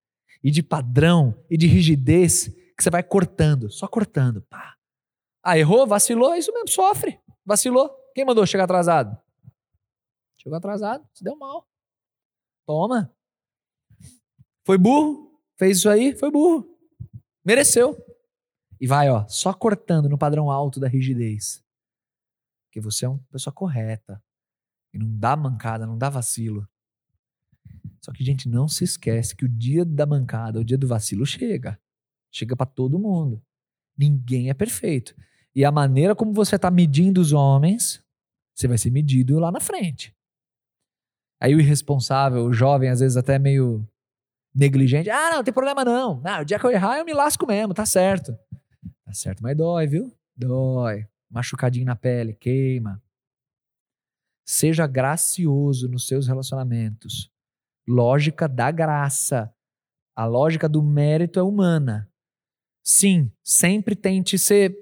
[0.44, 4.42] e de padrão e de rigidez que você vai cortando, só cortando.
[4.44, 4.76] Pá.
[5.42, 7.20] Ah, errou, vacilou, é isso mesmo, sofre.
[7.46, 7.90] Vacilou.
[8.14, 9.18] Quem mandou chegar atrasado?
[10.38, 11.68] Chegou atrasado, se deu mal.
[12.66, 13.14] Toma.
[14.64, 15.35] Foi burro?
[15.58, 16.68] Fez isso aí, foi burro.
[17.44, 17.98] Mereceu.
[18.80, 21.64] E vai, ó, só cortando no padrão alto da rigidez.
[22.66, 24.22] Porque você é uma pessoa correta.
[24.94, 26.68] E não dá mancada, não dá vacilo.
[28.02, 31.26] Só que, gente, não se esquece que o dia da mancada, o dia do vacilo
[31.26, 31.80] chega.
[32.32, 33.42] Chega para todo mundo.
[33.98, 35.16] Ninguém é perfeito.
[35.56, 38.04] E a maneira como você está medindo os homens,
[38.54, 40.14] você vai ser medido lá na frente.
[41.40, 43.88] Aí o irresponsável, o jovem, às vezes até meio
[44.56, 45.10] negligente.
[45.10, 46.22] Ah, não, não tem problema não.
[46.24, 48.38] Ah, o dia que eu errar, eu me lasco mesmo, tá certo.
[49.04, 50.12] Tá certo, mas dói, viu?
[50.36, 51.06] Dói.
[51.30, 53.02] Machucadinho na pele, queima.
[54.48, 57.30] Seja gracioso nos seus relacionamentos.
[57.88, 59.54] Lógica da graça.
[60.16, 62.10] A lógica do mérito é humana.
[62.84, 64.76] Sim, sempre tente ser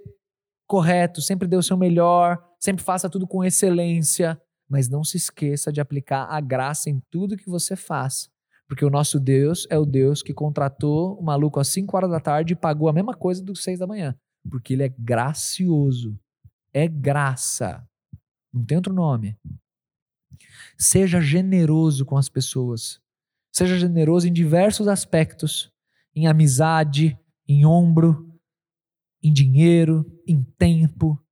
[0.68, 5.72] correto, sempre dê o seu melhor, sempre faça tudo com excelência, mas não se esqueça
[5.72, 8.30] de aplicar a graça em tudo que você faz.
[8.74, 12.20] Porque o nosso Deus é o Deus que contratou o maluco às 5 horas da
[12.20, 14.18] tarde e pagou a mesma coisa dos 6 da manhã.
[14.50, 16.20] Porque ele é gracioso.
[16.74, 17.88] É graça.
[18.52, 19.38] Não tem outro nome.
[20.76, 23.00] Seja generoso com as pessoas.
[23.54, 25.72] Seja generoso em diversos aspectos:
[26.16, 27.16] em amizade,
[27.48, 28.28] em ombro,
[29.22, 31.24] em dinheiro, em tempo.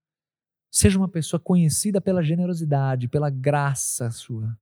[0.72, 4.56] Seja uma pessoa conhecida pela generosidade, pela graça sua.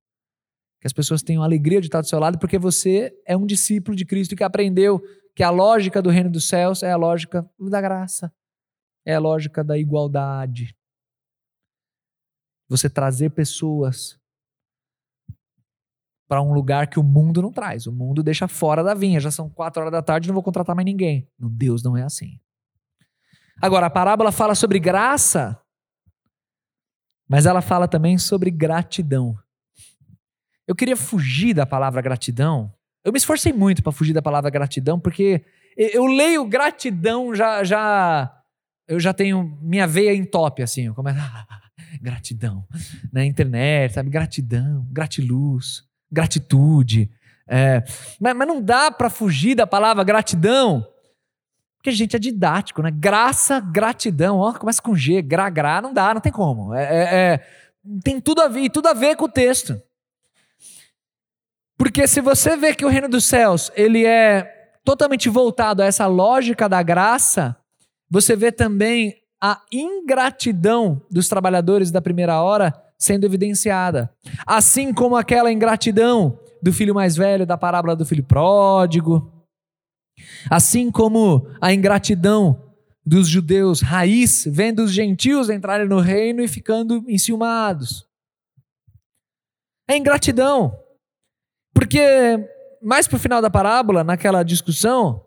[0.80, 3.96] Que as pessoas tenham alegria de estar do seu lado, porque você é um discípulo
[3.96, 5.00] de Cristo que aprendeu
[5.34, 8.32] que a lógica do reino dos céus é a lógica da graça,
[9.04, 10.74] é a lógica da igualdade.
[12.68, 14.18] Você trazer pessoas
[16.30, 17.88] para um lugar que o mundo não traz.
[17.88, 19.18] O mundo deixa fora da vinha.
[19.18, 21.28] Já são quatro horas da tarde, não vou contratar mais ninguém.
[21.36, 22.38] No Deus não é assim.
[23.60, 25.60] Agora, a parábola fala sobre graça,
[27.28, 29.36] mas ela fala também sobre gratidão.
[30.66, 32.72] Eu queria fugir da palavra gratidão.
[33.04, 35.44] Eu me esforcei muito para fugir da palavra gratidão, porque
[35.76, 38.36] eu leio gratidão já já
[38.86, 41.46] eu já tenho minha veia em top assim, eu começo, ah,
[42.02, 42.66] gratidão
[43.12, 44.10] na internet, sabe?
[44.10, 47.10] Gratidão, gratiluz gratitude.
[47.46, 47.82] É,
[48.20, 50.86] mas, mas não dá para fugir da palavra gratidão,
[51.76, 52.90] porque a gente é didático, né?
[52.90, 56.74] Graça, gratidão, ó, começa com G, gra, gra, não dá, não tem como.
[56.74, 57.46] É, é, é,
[58.02, 59.80] tem tudo a ver, tudo a ver com o texto.
[61.80, 64.42] Porque se você vê que o reino dos céus, ele é
[64.84, 67.56] totalmente voltado a essa lógica da graça,
[68.10, 74.14] você vê também a ingratidão dos trabalhadores da primeira hora sendo evidenciada.
[74.46, 79.32] Assim como aquela ingratidão do filho mais velho da parábola do filho pródigo.
[80.50, 82.62] Assim como a ingratidão
[83.06, 88.06] dos judeus raiz, vendo os gentios entrarem no reino e ficando enciumados.
[89.88, 90.78] É ingratidão.
[91.80, 91.98] Porque
[92.82, 95.26] mais para o final da parábola, naquela discussão,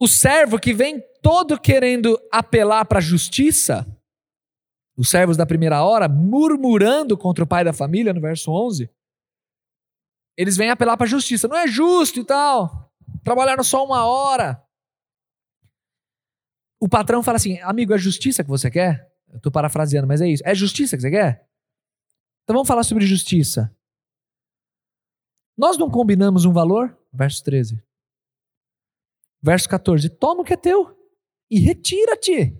[0.00, 3.86] o servo que vem todo querendo apelar para a justiça,
[4.96, 8.90] os servos da primeira hora, murmurando contra o pai da família, no verso 11,
[10.38, 11.46] eles vêm apelar para a justiça.
[11.46, 12.90] Não é justo e tal.
[13.22, 14.64] Trabalharam só uma hora.
[16.80, 19.06] O patrão fala assim: amigo, é justiça que você quer?
[19.28, 20.42] Eu estou parafraseando, mas é isso.
[20.46, 21.46] É justiça que você quer?
[22.44, 23.70] Então vamos falar sobre justiça.
[25.58, 26.96] Nós não combinamos um valor?
[27.12, 27.82] Verso 13.
[29.42, 30.96] Verso 14: Toma o que é teu
[31.50, 32.56] e retira-te.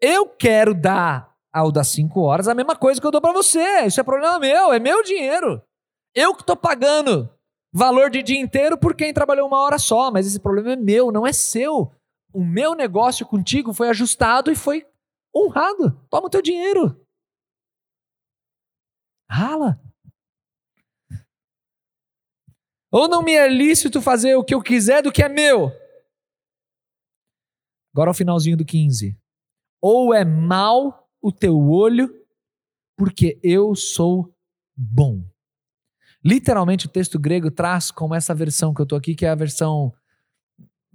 [0.00, 3.86] Eu quero dar ao das 5 horas a mesma coisa que eu dou para você.
[3.86, 5.62] Isso é problema meu, é meu dinheiro.
[6.12, 7.32] Eu que estou pagando
[7.72, 11.12] valor de dia inteiro por quem trabalhou uma hora só, mas esse problema é meu,
[11.12, 11.92] não é seu.
[12.32, 14.84] O meu negócio contigo foi ajustado e foi
[15.34, 15.92] honrado.
[16.10, 17.00] Toma o teu dinheiro.
[19.30, 19.80] Rala.
[22.94, 25.72] Ou não me é lícito fazer o que eu quiser do que é meu.
[27.92, 29.18] Agora ao finalzinho do 15
[29.82, 32.08] ou é mal o teu olho,
[32.96, 34.32] porque eu sou
[34.76, 35.24] bom.
[36.24, 39.34] Literalmente o texto grego traz como essa versão que eu estou aqui, que é a
[39.34, 39.92] versão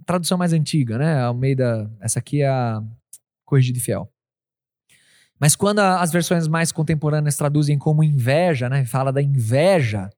[0.05, 1.21] tradução mais antiga, né?
[1.21, 2.81] Almeida, essa aqui é a
[3.43, 4.09] Corrigida e Fiel.
[5.37, 8.85] Mas quando as versões mais contemporâneas traduzem como inveja, né?
[8.85, 10.09] Fala da inveja,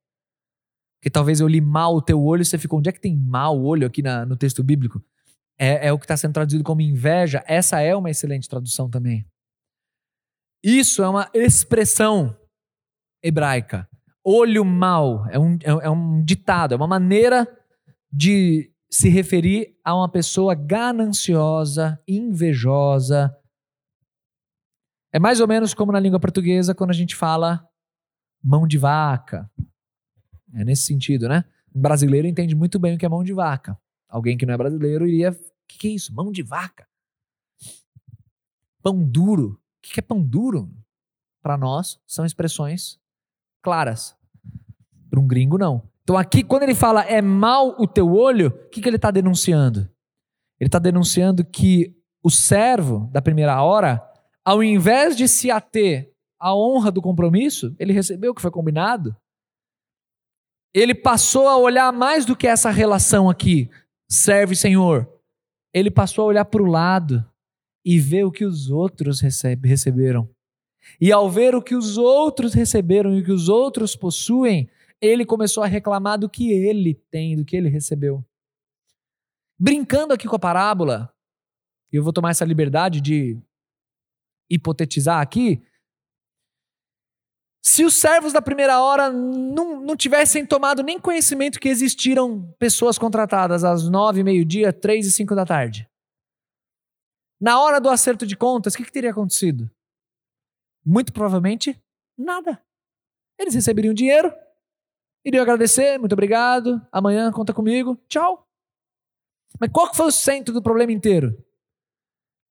[1.01, 3.59] que talvez eu li mal o teu olho, você ficou, onde é que tem mal
[3.59, 5.03] olho aqui na, no texto bíblico?
[5.61, 9.23] é, é o que está sendo traduzido como inveja, essa é uma excelente tradução também.
[10.63, 12.35] Isso é uma expressão
[13.23, 13.87] hebraica.
[14.23, 17.47] Olho mau é um, é, é um ditado, é uma maneira
[18.11, 23.31] de se referir a uma pessoa gananciosa, invejosa.
[25.13, 27.63] É mais ou menos como na língua portuguesa quando a gente fala
[28.43, 29.47] mão de vaca.
[30.53, 31.45] É nesse sentido, né?
[31.73, 33.77] Um brasileiro entende muito bem o que é mão de vaca.
[34.09, 35.35] Alguém que não é brasileiro iria
[35.71, 36.13] que, que é isso?
[36.13, 36.87] Mão de vaca?
[38.81, 39.53] Pão duro?
[39.53, 40.69] O que, que é pão duro?
[41.41, 42.99] Para nós, são expressões
[43.61, 44.15] claras.
[45.09, 45.83] Para um gringo, não.
[46.03, 49.11] Então, aqui, quando ele fala é mal o teu olho, o que, que ele está
[49.11, 49.89] denunciando?
[50.59, 54.01] Ele está denunciando que o servo da primeira hora,
[54.43, 59.15] ao invés de se ater à honra do compromisso, ele recebeu o que foi combinado
[60.73, 63.69] ele passou a olhar mais do que essa relação aqui,
[64.09, 65.09] serve Senhor.
[65.73, 67.25] Ele passou a olhar para o lado
[67.85, 70.29] e ver o que os outros recebe, receberam.
[70.99, 74.69] E ao ver o que os outros receberam e o que os outros possuem,
[75.01, 78.23] ele começou a reclamar do que ele tem, do que ele recebeu.
[79.59, 81.13] Brincando aqui com a parábola,
[81.91, 83.37] eu vou tomar essa liberdade de
[84.49, 85.61] hipotetizar aqui,
[87.63, 92.97] se os servos da primeira hora não, não tivessem tomado nem conhecimento que existiram pessoas
[92.97, 95.87] contratadas às nove, meio-dia, três e cinco da tarde,
[97.39, 99.69] na hora do acerto de contas, o que, que teria acontecido?
[100.83, 101.79] Muito provavelmente
[102.17, 102.63] nada.
[103.39, 104.33] Eles receberiam dinheiro,
[105.23, 108.47] iriam agradecer, muito obrigado, amanhã conta comigo, tchau.
[109.59, 111.37] Mas qual foi o centro do problema inteiro?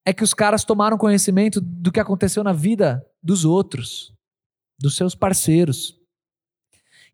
[0.05, 4.13] É que os caras tomaram conhecimento do que aconteceu na vida dos outros
[4.81, 5.99] dos seus parceiros.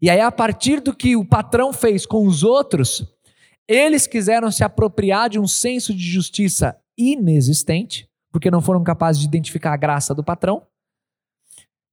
[0.00, 3.04] E aí, a partir do que o patrão fez com os outros,
[3.66, 9.26] eles quiseram se apropriar de um senso de justiça inexistente, porque não foram capazes de
[9.26, 10.66] identificar a graça do patrão.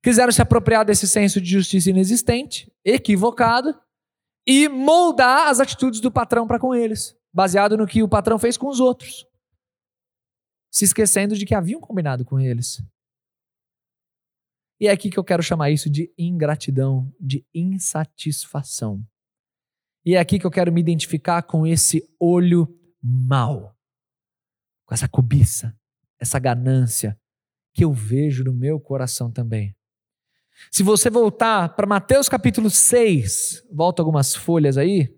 [0.03, 3.73] Quiseram se apropriar desse senso de justiça inexistente, equivocado,
[4.45, 8.57] e moldar as atitudes do patrão para com eles, baseado no que o patrão fez
[8.57, 9.25] com os outros,
[10.69, 12.83] se esquecendo de que haviam combinado com eles.
[14.83, 19.01] E é aqui que eu quero chamar isso de ingratidão, de insatisfação.
[20.05, 22.67] E é aqui que eu quero me identificar com esse olho
[23.01, 23.73] mau,
[24.85, 25.73] com essa cobiça,
[26.19, 27.17] essa ganância
[27.73, 29.73] que eu vejo no meu coração também.
[30.69, 35.17] Se você voltar para Mateus capítulo 6, volta algumas folhas aí.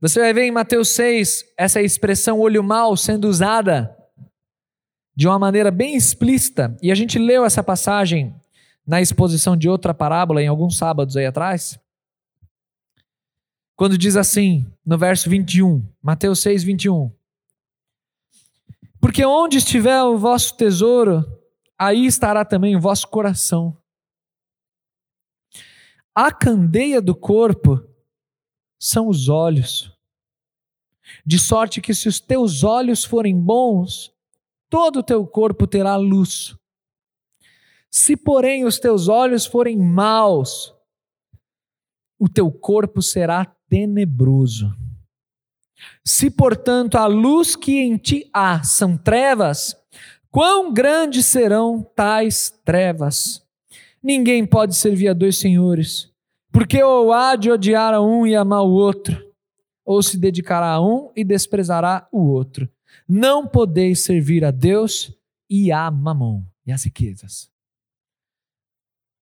[0.00, 3.94] Você vai ver em Mateus 6 essa expressão olho mau sendo usada
[5.16, 8.34] de uma maneira bem explícita, e a gente leu essa passagem
[8.86, 11.80] na exposição de outra parábola em alguns sábados aí atrás,
[13.74, 17.10] quando diz assim, no verso 21, Mateus 6, 21.
[19.00, 21.24] Porque onde estiver o vosso tesouro,
[21.78, 23.76] aí estará também o vosso coração.
[26.14, 27.86] A candeia do corpo
[28.78, 29.92] são os olhos.
[31.24, 34.15] De sorte que se os teus olhos forem bons,
[34.68, 36.56] todo o teu corpo terá luz.
[37.90, 40.74] Se, porém, os teus olhos forem maus,
[42.18, 44.70] o teu corpo será tenebroso.
[46.04, 49.76] Se, portanto, a luz que em ti há são trevas,
[50.30, 53.42] quão grandes serão tais trevas?
[54.02, 56.10] Ninguém pode servir a dois senhores,
[56.52, 59.20] porque ou há de odiar a um e amar o outro,
[59.84, 62.68] ou se dedicará a um e desprezará o outro.
[63.08, 65.12] Não podeis servir a Deus
[65.48, 67.48] e a mamão, e as riquezas.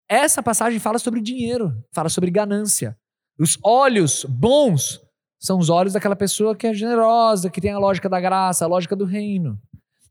[0.08, 2.96] Essa passagem fala sobre dinheiro, fala sobre ganância.
[3.38, 5.00] Os olhos bons
[5.38, 8.68] são os olhos daquela pessoa que é generosa, que tem a lógica da graça, a
[8.68, 9.60] lógica do reino.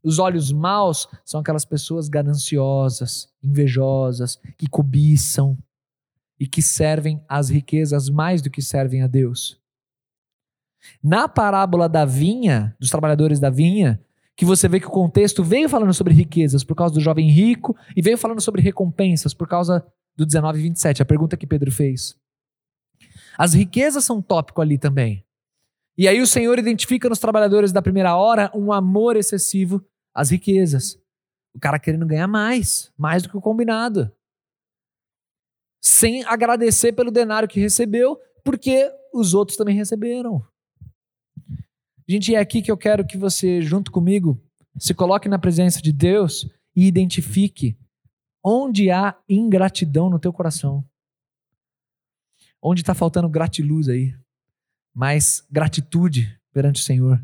[0.04, 5.58] Os olhos maus são aquelas pessoas gananciosas, invejosas, que cobiçam
[6.38, 9.58] e que servem às riquezas mais do que servem a Deus.
[11.02, 14.00] Na parábola da vinha, dos trabalhadores da vinha,
[14.36, 17.76] que você vê que o contexto veio falando sobre riquezas por causa do jovem rico
[17.96, 21.70] e veio falando sobre recompensas por causa do 19 e 27, a pergunta que Pedro
[21.70, 22.16] fez.
[23.36, 25.24] As riquezas são tópico ali também.
[25.96, 30.98] E aí o Senhor identifica nos trabalhadores da primeira hora um amor excessivo às riquezas.
[31.54, 34.10] O cara querendo ganhar mais, mais do que o combinado.
[35.80, 40.44] Sem agradecer pelo denário que recebeu, porque os outros também receberam.
[42.06, 44.40] Gente, é aqui que eu quero que você, junto comigo,
[44.78, 47.76] se coloque na presença de Deus e identifique
[48.42, 50.84] onde há ingratidão no teu coração.
[52.60, 54.14] Onde está faltando gratiluz aí.
[54.94, 57.22] Mais gratitude perante o Senhor.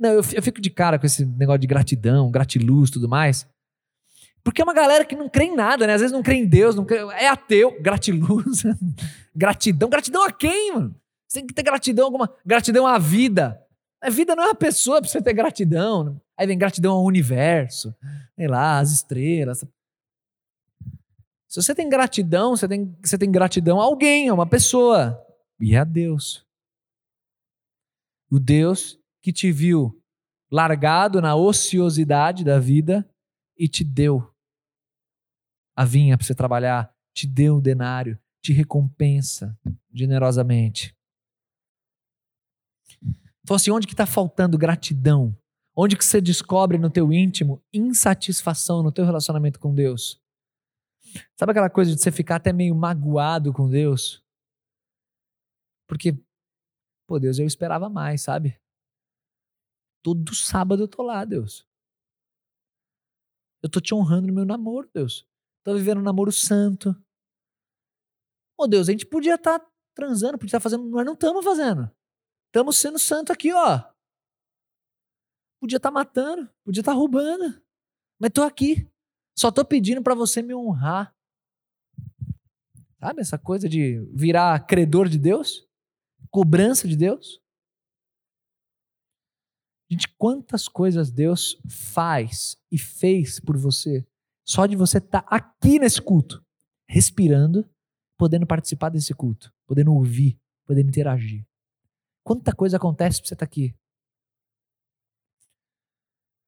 [0.00, 3.46] Não, eu, fico de cara com esse negócio de gratidão, gratiluz tudo mais.
[4.42, 5.94] Porque é uma galera que não crê em nada, né?
[5.94, 8.64] Às vezes não crê em Deus, crê, é ateu, gratiluz,
[9.34, 9.88] gratidão.
[9.88, 10.96] Gratidão a quem, mano?
[11.28, 13.61] Você tem que ter gratidão alguma, gratidão à vida.
[14.02, 16.20] A vida não é uma pessoa para você ter gratidão.
[16.36, 17.94] Aí vem gratidão ao universo,
[18.34, 19.64] sei lá, às estrelas.
[21.48, 25.24] Se você tem gratidão, você tem, você tem gratidão a alguém, a uma pessoa.
[25.60, 26.44] E é a Deus.
[28.28, 29.96] O Deus que te viu
[30.50, 33.08] largado na ociosidade da vida
[33.56, 34.28] e te deu
[35.76, 39.56] a vinha para você trabalhar, te deu o denário, te recompensa
[39.92, 40.94] generosamente.
[43.42, 45.36] Então, assim, onde que está faltando gratidão?
[45.76, 50.20] Onde que você descobre no teu íntimo insatisfação no teu relacionamento com Deus?
[51.38, 54.22] Sabe aquela coisa de você ficar até meio magoado com Deus?
[55.88, 56.16] Porque,
[57.06, 58.58] pô, Deus, eu esperava mais, sabe?
[60.02, 61.66] Todo sábado eu tô lá, Deus.
[63.62, 65.26] Eu tô te honrando no meu namoro, Deus.
[65.64, 66.94] Tô vivendo um namoro santo.
[68.58, 71.44] Ô, Deus, a gente podia estar tá transando, podia estar tá fazendo, mas não estamos
[71.44, 71.90] fazendo.
[72.52, 73.82] Estamos sendo santo aqui, ó.
[75.58, 77.58] Podia estar tá matando, podia estar tá roubando.
[78.20, 78.86] Mas tô aqui.
[79.34, 81.16] Só tô pedindo para você me honrar.
[83.00, 85.66] Sabe essa coisa de virar credor de Deus?
[86.30, 87.40] Cobrança de Deus?
[89.90, 94.06] Gente, quantas coisas Deus faz e fez por você
[94.44, 96.44] só de você estar tá aqui nesse culto,
[96.86, 97.66] respirando,
[98.18, 101.46] podendo participar desse culto, podendo ouvir, podendo interagir.
[102.22, 103.74] Quanta coisa acontece pra você estar tá aqui.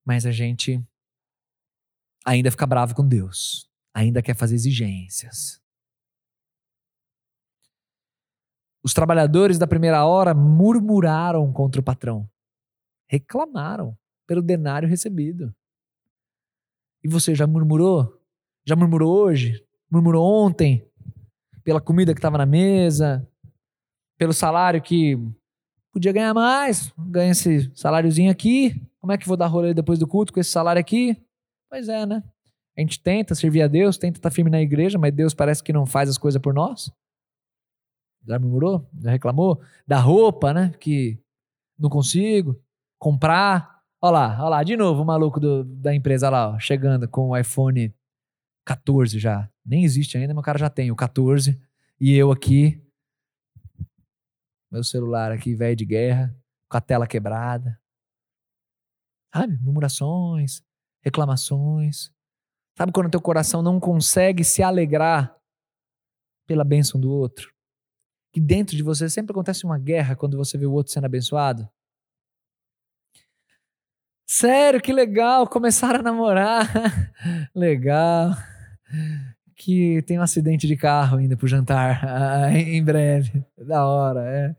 [0.04, 0.84] Mas a gente
[2.24, 5.62] ainda fica bravo com Deus, ainda quer fazer exigências.
[8.82, 12.30] Os trabalhadores da primeira hora murmuraram contra o patrão,
[13.08, 13.96] reclamaram
[14.26, 15.54] pelo denário recebido.
[17.02, 18.22] E você já murmurou?
[18.64, 19.66] Já murmurou hoje?
[19.90, 20.86] Murmurou ontem?
[21.62, 23.26] Pela comida que estava na mesa?
[24.18, 25.18] Pelo salário que
[25.94, 26.92] podia ganhar mais?
[26.98, 28.82] Ganha esse saláriozinho aqui.
[29.00, 31.16] Como é que vou dar rolê depois do culto com esse salário aqui?
[31.70, 32.22] Pois é, né?
[32.76, 35.72] A gente tenta servir a Deus, tenta estar firme na igreja, mas Deus parece que
[35.72, 36.90] não faz as coisas por nós.
[38.26, 38.88] Já murmurou?
[39.00, 39.60] Já reclamou?
[39.86, 40.74] Da roupa, né?
[40.80, 41.18] Que
[41.78, 42.60] não consigo
[42.98, 43.80] comprar.
[44.02, 47.28] Olha lá, olha lá, de novo o maluco do, da empresa lá, ó, chegando com
[47.28, 47.94] o iPhone
[48.66, 49.48] 14 já.
[49.64, 51.58] Nem existe ainda, mas o cara já tem o 14.
[52.00, 52.83] E eu aqui,
[54.74, 56.36] meu celular aqui, velho de guerra,
[56.68, 57.80] com a tela quebrada.
[59.32, 59.56] Sabe?
[59.62, 60.62] Murmurações,
[61.00, 62.12] reclamações.
[62.76, 65.36] Sabe quando teu coração não consegue se alegrar
[66.44, 67.54] pela bênção do outro?
[68.32, 71.68] Que dentro de você sempre acontece uma guerra quando você vê o outro sendo abençoado?
[74.26, 76.68] Sério, que legal, começaram a namorar.
[77.54, 78.32] legal.
[79.56, 83.44] Que tem um acidente de carro indo pro jantar em breve.
[83.56, 84.56] Da hora, é.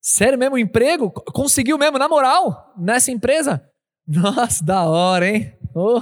[0.00, 1.10] Sério mesmo, emprego?
[1.10, 3.68] Conseguiu mesmo, na moral, nessa empresa?
[4.06, 5.52] Nossa, da hora, hein?
[5.74, 6.00] Oh,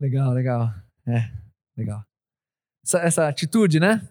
[0.00, 0.72] legal, legal.
[1.06, 1.30] É,
[1.76, 2.02] legal.
[2.82, 4.08] Essa, essa atitude, né?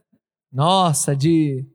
[0.52, 1.68] Nossa, de.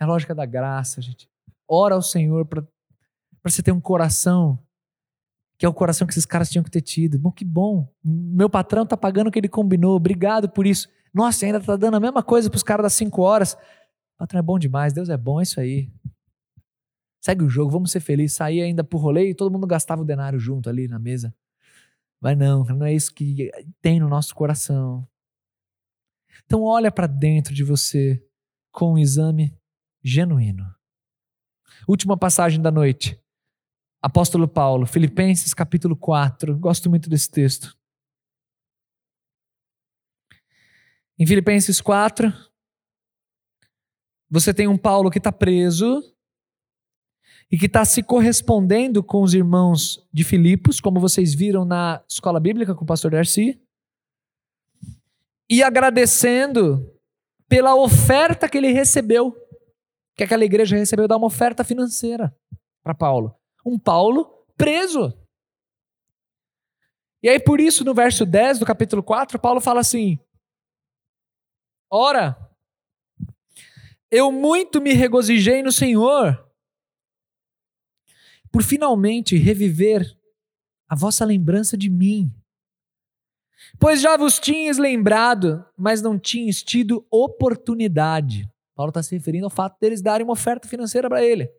[0.00, 1.28] É a lógica da graça, gente.
[1.68, 2.64] Ora ao Senhor para
[3.44, 4.58] você ter um coração
[5.60, 7.18] que é o coração que esses caras tinham que ter tido.
[7.18, 7.86] Bom, que bom.
[8.02, 9.94] Meu patrão tá pagando o que ele combinou.
[9.94, 10.88] Obrigado por isso.
[11.12, 13.58] Nossa, ainda tá dando a mesma coisa para os caras das 5 horas.
[14.16, 14.94] Patrão é bom demais.
[14.94, 15.92] Deus é bom, é isso aí.
[17.20, 18.38] Segue o jogo, vamos ser felizes.
[18.38, 21.34] Sair ainda pro rolê e todo mundo gastava o denário junto ali na mesa.
[22.22, 23.50] Mas não, não é isso que
[23.82, 25.06] tem no nosso coração.
[26.46, 28.26] Então olha para dentro de você
[28.72, 29.54] com um exame
[30.02, 30.64] genuíno.
[31.86, 33.20] Última passagem da noite.
[34.02, 36.58] Apóstolo Paulo, Filipenses capítulo 4.
[36.58, 37.76] Gosto muito desse texto.
[41.18, 42.32] Em Filipenses 4,
[44.30, 46.02] você tem um Paulo que está preso,
[47.50, 52.38] e que está se correspondendo com os irmãos de Filipos, como vocês viram na escola
[52.38, 53.60] bíblica com o pastor Darcy,
[55.48, 56.88] e agradecendo
[57.48, 59.34] pela oferta que ele recebeu,
[60.14, 62.32] que aquela igreja recebeu, dar uma oferta financeira
[62.84, 63.34] para Paulo.
[63.64, 65.16] Um Paulo preso.
[67.22, 70.18] E aí, por isso, no verso 10 do capítulo 4, Paulo fala assim:
[71.90, 72.36] Ora,
[74.10, 76.46] eu muito me regozijei no Senhor
[78.50, 80.04] por finalmente reviver
[80.88, 82.32] a vossa lembrança de mim.
[83.78, 88.48] Pois já vos tinhas lembrado, mas não tinhas tido oportunidade.
[88.74, 91.52] Paulo está se referindo ao fato deles darem uma oferta financeira para ele.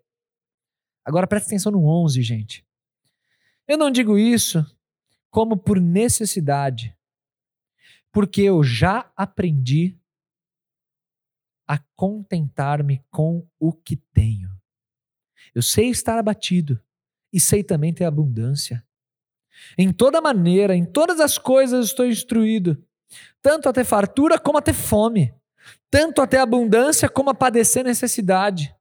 [1.06, 2.66] Agora preste atenção no 11, gente.
[3.68, 4.66] Eu não digo isso
[5.30, 6.96] como por necessidade,
[8.12, 9.98] porque eu já aprendi
[11.68, 14.50] a contentar-me com o que tenho.
[15.56, 16.82] Eu sei estar abatido
[17.32, 18.86] e sei também ter abundância.
[19.78, 22.84] Em toda maneira, em todas as coisas estou instruído,
[23.42, 25.34] tanto a ter fartura como a ter fome,
[25.90, 28.76] tanto a ter abundância como a padecer necessidade.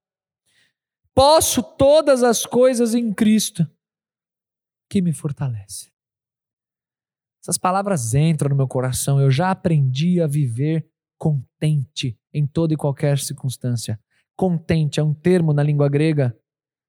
[1.23, 3.71] Posso todas as coisas em Cristo
[4.89, 5.93] que me fortalece.
[7.43, 9.21] Essas palavras entram no meu coração.
[9.21, 14.01] Eu já aprendi a viver contente em toda e qualquer circunstância.
[14.35, 16.35] Contente é um termo na língua grega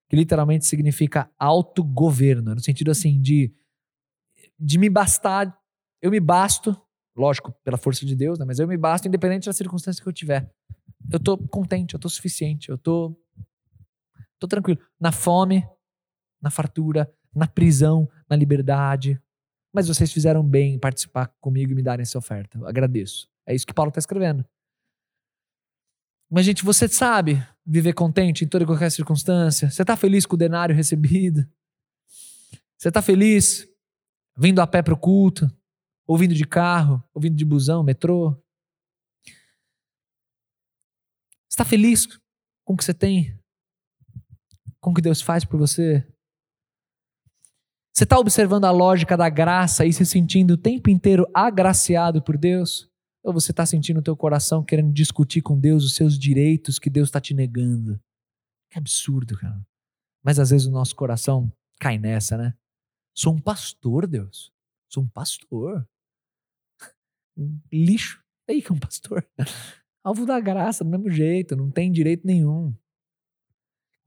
[0.10, 3.54] que literalmente significa autogoverno, no sentido assim de,
[4.58, 5.60] de me bastar
[6.02, 6.74] eu me basto,
[7.18, 8.46] lógico, pela força de Deus, né?
[8.46, 10.50] mas eu me basto independente da circunstância que eu tiver.
[11.12, 13.14] Eu tô contente, eu tô suficiente, eu tô,
[14.42, 14.82] tô tranquilo.
[15.00, 15.64] Na fome,
[16.42, 19.22] na fartura, na prisão, na liberdade.
[19.72, 22.58] Mas vocês fizeram bem em participar comigo e me darem essa oferta.
[22.58, 23.30] Eu agradeço.
[23.46, 24.46] É isso que Paulo está escrevendo.
[26.30, 29.70] Mas, gente, você sabe viver contente em toda e qualquer circunstância?
[29.70, 31.48] Você está feliz com o denário recebido?
[32.78, 33.68] Você está feliz
[34.36, 35.48] vindo a pé para o culto?
[36.08, 37.04] Ouvindo de carro?
[37.14, 38.36] Ouvindo de busão, metrô?
[41.50, 42.08] Está feliz
[42.66, 43.38] com o que você tem?
[44.82, 46.06] Com o que Deus faz por você?
[47.94, 52.36] Você está observando a lógica da graça e se sentindo o tempo inteiro agraciado por
[52.38, 52.90] Deus?
[53.24, 56.90] Ou você está sentindo o teu coração querendo discutir com Deus os seus direitos que
[56.90, 58.02] Deus está te negando?
[58.72, 59.64] Que absurdo, cara.
[60.24, 62.56] Mas às vezes o nosso coração cai nessa, né?
[63.14, 64.52] Sou um pastor, Deus.
[64.90, 65.88] Sou um pastor.
[67.72, 68.24] Lixo.
[68.50, 69.28] Aí que é um pastor.
[70.04, 72.76] Alvo da graça, do mesmo jeito, não tem direito nenhum.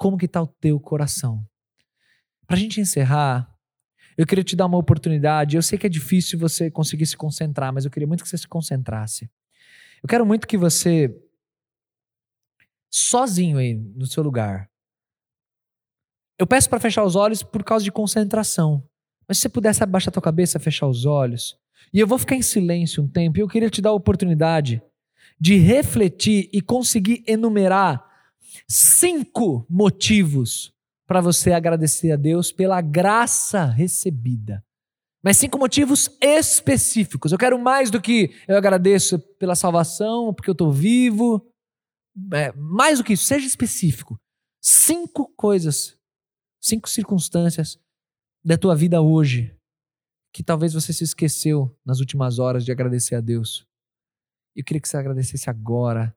[0.04, 1.42] Como que está o teu coração?
[2.46, 3.50] Para a gente encerrar,
[4.18, 5.56] eu queria te dar uma oportunidade.
[5.56, 8.36] Eu sei que é difícil você conseguir se concentrar, mas eu queria muito que você
[8.36, 9.30] se concentrasse.
[10.02, 11.08] Eu quero muito que você,
[12.90, 14.70] sozinho aí no seu lugar,
[16.38, 18.86] eu peço para fechar os olhos por causa de concentração.
[19.26, 21.56] Mas se você pudesse abaixar a tua cabeça, fechar os olhos,
[21.94, 24.82] e eu vou ficar em silêncio um tempo, e eu queria te dar a oportunidade
[25.40, 28.12] de refletir e conseguir enumerar
[28.68, 30.72] cinco motivos
[31.06, 34.64] para você agradecer a Deus pela graça recebida.
[35.22, 37.32] Mas cinco motivos específicos.
[37.32, 41.46] Eu quero mais do que eu agradeço pela salvação, porque eu estou vivo.
[42.32, 44.18] É, mais do que isso, seja específico.
[44.62, 45.96] Cinco coisas,
[46.62, 47.78] cinco circunstâncias
[48.44, 49.56] da tua vida hoje
[50.34, 53.64] que talvez você se esqueceu nas últimas horas de agradecer a Deus.
[54.54, 56.12] Eu queria que você agradecesse agora,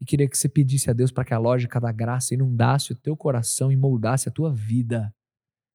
[0.00, 2.96] e queria que você pedisse a Deus para que a lógica da graça inundasse o
[2.96, 5.14] teu coração e moldasse a tua vida,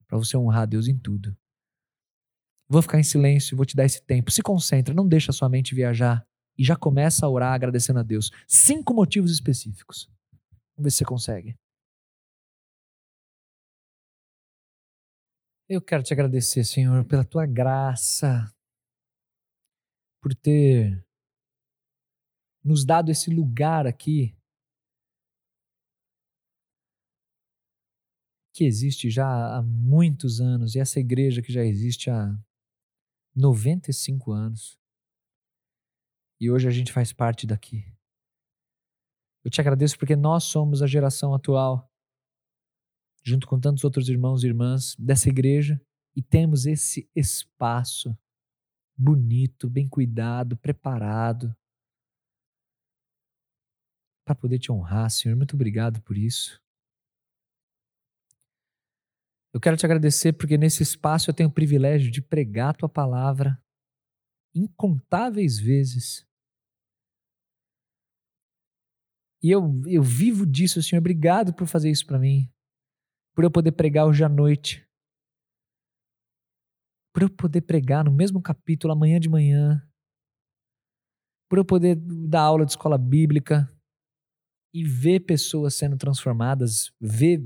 [0.07, 1.37] para você honrar a Deus em tudo.
[2.67, 4.31] Vou ficar em silêncio, vou te dar esse tempo.
[4.31, 6.25] Se concentra, não deixa a sua mente viajar
[6.57, 8.31] e já começa a orar agradecendo a Deus.
[8.47, 10.09] Cinco motivos específicos.
[10.75, 11.55] Vamos ver se você consegue.
[15.69, 18.51] Eu quero te agradecer, Senhor, pela tua graça,
[20.21, 21.04] por ter
[22.65, 24.35] nos dado esse lugar aqui
[28.51, 32.35] que existe já há muitos anos e essa igreja que já existe há
[33.35, 34.79] 95 anos.
[36.39, 37.85] E hoje a gente faz parte daqui.
[39.43, 41.87] Eu te agradeço porque nós somos a geração atual,
[43.23, 45.79] junto com tantos outros irmãos e irmãs dessa igreja,
[46.15, 48.17] e temos esse espaço
[48.97, 51.55] bonito, bem cuidado, preparado,
[54.25, 55.37] para poder te honrar, Senhor.
[55.37, 56.59] Muito obrigado por isso.
[59.53, 62.89] Eu quero te agradecer porque nesse espaço eu tenho o privilégio de pregar a tua
[62.89, 63.61] palavra
[64.53, 66.27] incontáveis vezes.
[69.41, 70.99] E eu, eu vivo disso, Senhor.
[70.99, 72.51] Obrigado por fazer isso para mim.
[73.35, 74.85] Por eu poder pregar hoje à noite.
[77.13, 79.87] Por eu poder pregar no mesmo capítulo amanhã de manhã.
[81.47, 83.71] Por eu poder dar aula de escola bíblica
[84.75, 87.41] e ver pessoas sendo transformadas, ver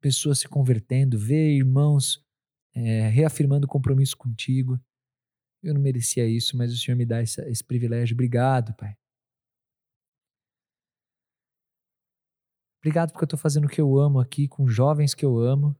[0.00, 2.24] pessoas se convertendo, ver irmãos
[2.72, 4.80] é, reafirmando compromisso contigo.
[5.60, 8.14] Eu não merecia isso, mas o Senhor me dá esse, esse privilégio.
[8.14, 8.94] Obrigado, Pai.
[12.78, 15.76] Obrigado porque eu estou fazendo o que eu amo aqui, com jovens que eu amo.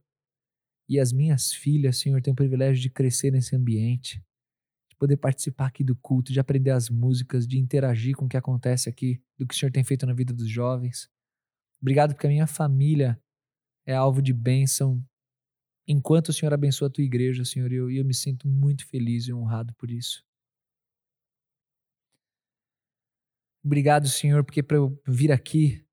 [0.89, 4.21] E as minhas filhas, Senhor, têm o privilégio de crescer nesse ambiente
[4.95, 8.37] de poder participar aqui do culto, de aprender as músicas, de interagir com o que
[8.37, 11.09] acontece aqui, do que o Senhor tem feito na vida dos jovens.
[11.81, 13.21] Obrigado porque a minha família
[13.85, 15.03] é alvo de bênção.
[15.87, 19.33] Enquanto o Senhor abençoa a tua igreja, Senhor, eu, eu me sinto muito feliz e
[19.33, 20.25] honrado por isso.
[23.63, 25.85] Obrigado, Senhor, porque para eu vir aqui,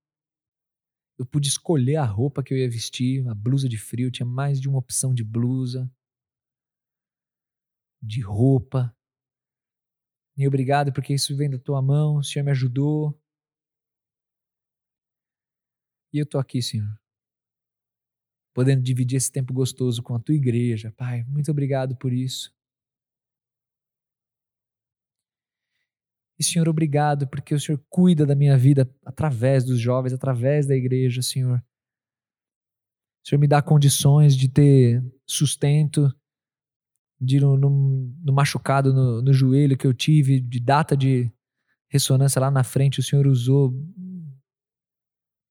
[1.19, 4.61] eu pude escolher a roupa que eu ia vestir, a blusa de frio, tinha mais
[4.61, 5.91] de uma opção de blusa
[8.03, 8.95] de roupa.
[10.37, 13.19] E obrigado porque isso vem da tua mão, o Senhor me ajudou.
[16.13, 17.01] E eu estou aqui, Senhor,
[18.53, 20.93] podendo dividir esse tempo gostoso com a tua igreja.
[20.93, 22.55] Pai, muito obrigado por isso.
[26.39, 30.75] E, Senhor, obrigado porque o Senhor cuida da minha vida através dos jovens, através da
[30.75, 31.65] igreja, Senhor.
[33.25, 36.13] O Senhor me dá condições de ter sustento,
[37.23, 41.31] de no, no, no machucado no, no joelho que eu tive, de data de
[41.89, 43.73] ressonância lá na frente, o Senhor usou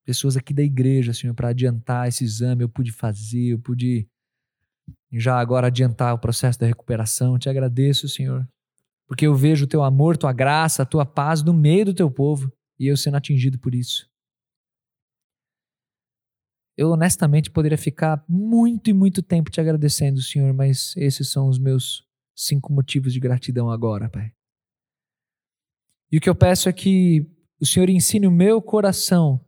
[0.03, 2.63] pessoas aqui da igreja, Senhor, para adiantar esse exame.
[2.63, 4.05] Eu pude fazer, eu pude
[5.13, 7.39] já agora adiantar o processo da recuperação.
[7.39, 8.45] Te agradeço, Senhor,
[9.07, 12.11] porque eu vejo o teu amor, tua graça, a tua paz no meio do teu
[12.11, 14.10] povo e eu sendo atingido por isso.
[16.77, 21.59] Eu honestamente poderia ficar muito e muito tempo te agradecendo, Senhor, mas esses são os
[21.59, 22.05] meus
[22.35, 24.31] cinco motivos de gratidão agora, Pai.
[26.11, 27.25] E o que eu peço é que
[27.59, 29.45] o Senhor ensine o meu coração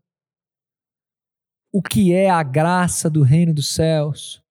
[1.74, 4.44] o que é a graça do reino dos céus,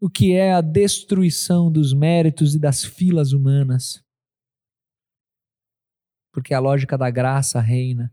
[0.00, 4.02] o que é a destruição dos méritos e das filas humanas.
[6.32, 8.12] Porque a lógica da graça reina.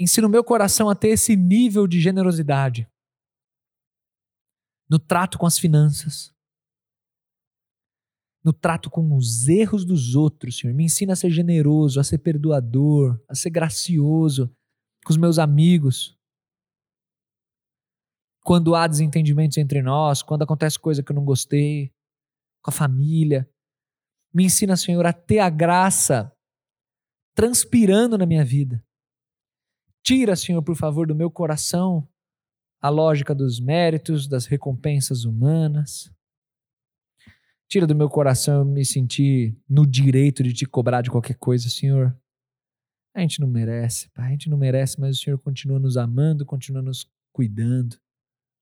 [0.00, 2.88] Ensina o meu coração a ter esse nível de generosidade
[4.88, 6.32] no trato com as finanças,
[8.42, 10.74] no trato com os erros dos outros, Senhor.
[10.74, 14.50] Me ensina a ser generoso, a ser perdoador, a ser gracioso
[15.04, 16.16] com os meus amigos.
[18.42, 21.92] Quando há desentendimentos entre nós, quando acontece coisa que eu não gostei,
[22.62, 23.48] com a família.
[24.32, 26.32] Me ensina, Senhor, a ter a graça
[27.34, 28.84] transpirando na minha vida.
[30.08, 32.08] Tira, Senhor, por favor, do meu coração
[32.80, 36.10] a lógica dos méritos, das recompensas humanas.
[37.68, 41.68] Tira do meu coração eu me sentir no direito de te cobrar de qualquer coisa,
[41.68, 42.18] Senhor.
[43.14, 46.46] A gente não merece, Pai, a gente não merece, mas o Senhor continua nos amando,
[46.46, 48.00] continua nos cuidando,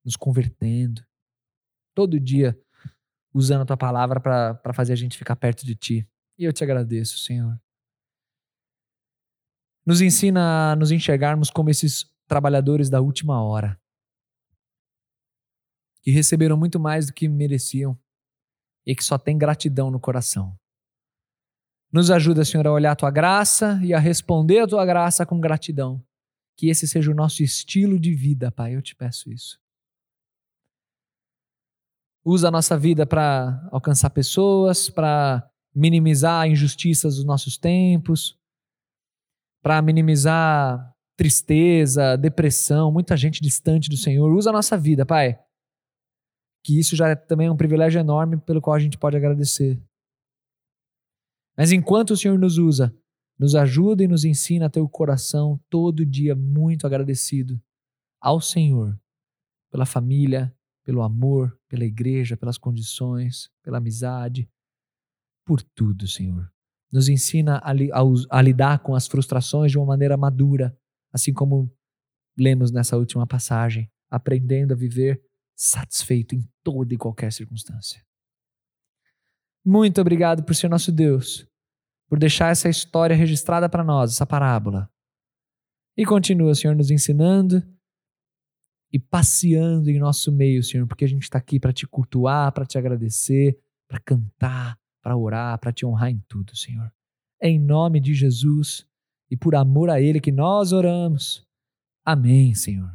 [0.05, 1.01] nos convertendo.
[1.95, 2.61] Todo dia
[3.33, 6.09] usando a tua palavra para fazer a gente ficar perto de ti.
[6.37, 7.57] E eu te agradeço, Senhor.
[9.87, 13.81] Nos ensina a nos enxergarmos como esses trabalhadores da última hora,
[16.03, 17.97] que receberam muito mais do que mereciam
[18.85, 20.59] e que só têm gratidão no coração.
[21.93, 25.41] Nos ajuda, Senhor, a olhar a tua graça e a responder a tua graça com
[25.41, 26.05] gratidão.
[26.57, 28.75] Que esse seja o nosso estilo de vida, Pai.
[28.75, 29.61] Eu te peço isso.
[32.25, 38.37] Usa a nossa vida para alcançar pessoas, para minimizar injustiças dos nossos tempos,
[39.67, 44.33] para minimizar tristeza, depressão, muita gente distante do Senhor.
[44.33, 45.41] Usa a nossa vida, Pai.
[46.65, 49.83] Que isso já é também um privilégio enorme pelo qual a gente pode agradecer.
[51.59, 52.97] Mas enquanto o Senhor nos usa,
[53.37, 57.61] nos ajuda e nos ensina a ter o coração todo dia muito agradecido
[58.21, 58.97] ao Senhor
[59.69, 64.49] pela família, pelo amor, pela igreja, pelas condições, pela amizade,
[65.45, 66.56] por tudo, Senhor.
[66.93, 70.77] Nos ensina a, a, a lidar com as frustrações de uma maneira madura,
[71.13, 71.71] assim como
[72.39, 75.23] lemos nessa última passagem, aprendendo a viver
[75.55, 78.05] satisfeito em toda e qualquer circunstância.
[79.65, 81.47] Muito obrigado por ser nosso Deus,
[82.09, 84.89] por deixar essa história registrada para nós, essa parábola.
[85.97, 87.63] E continua, Senhor, nos ensinando
[88.93, 92.67] e passeando em nosso meio, Senhor, porque a gente está aqui para te cultuar, para
[92.67, 93.59] te agradecer,
[93.89, 96.93] para cantar, para orar, para te honrar em tudo, Senhor.
[97.41, 98.85] Em nome de Jesus
[99.31, 101.47] e por amor a Ele que nós oramos.
[102.05, 102.91] Amém, Senhor.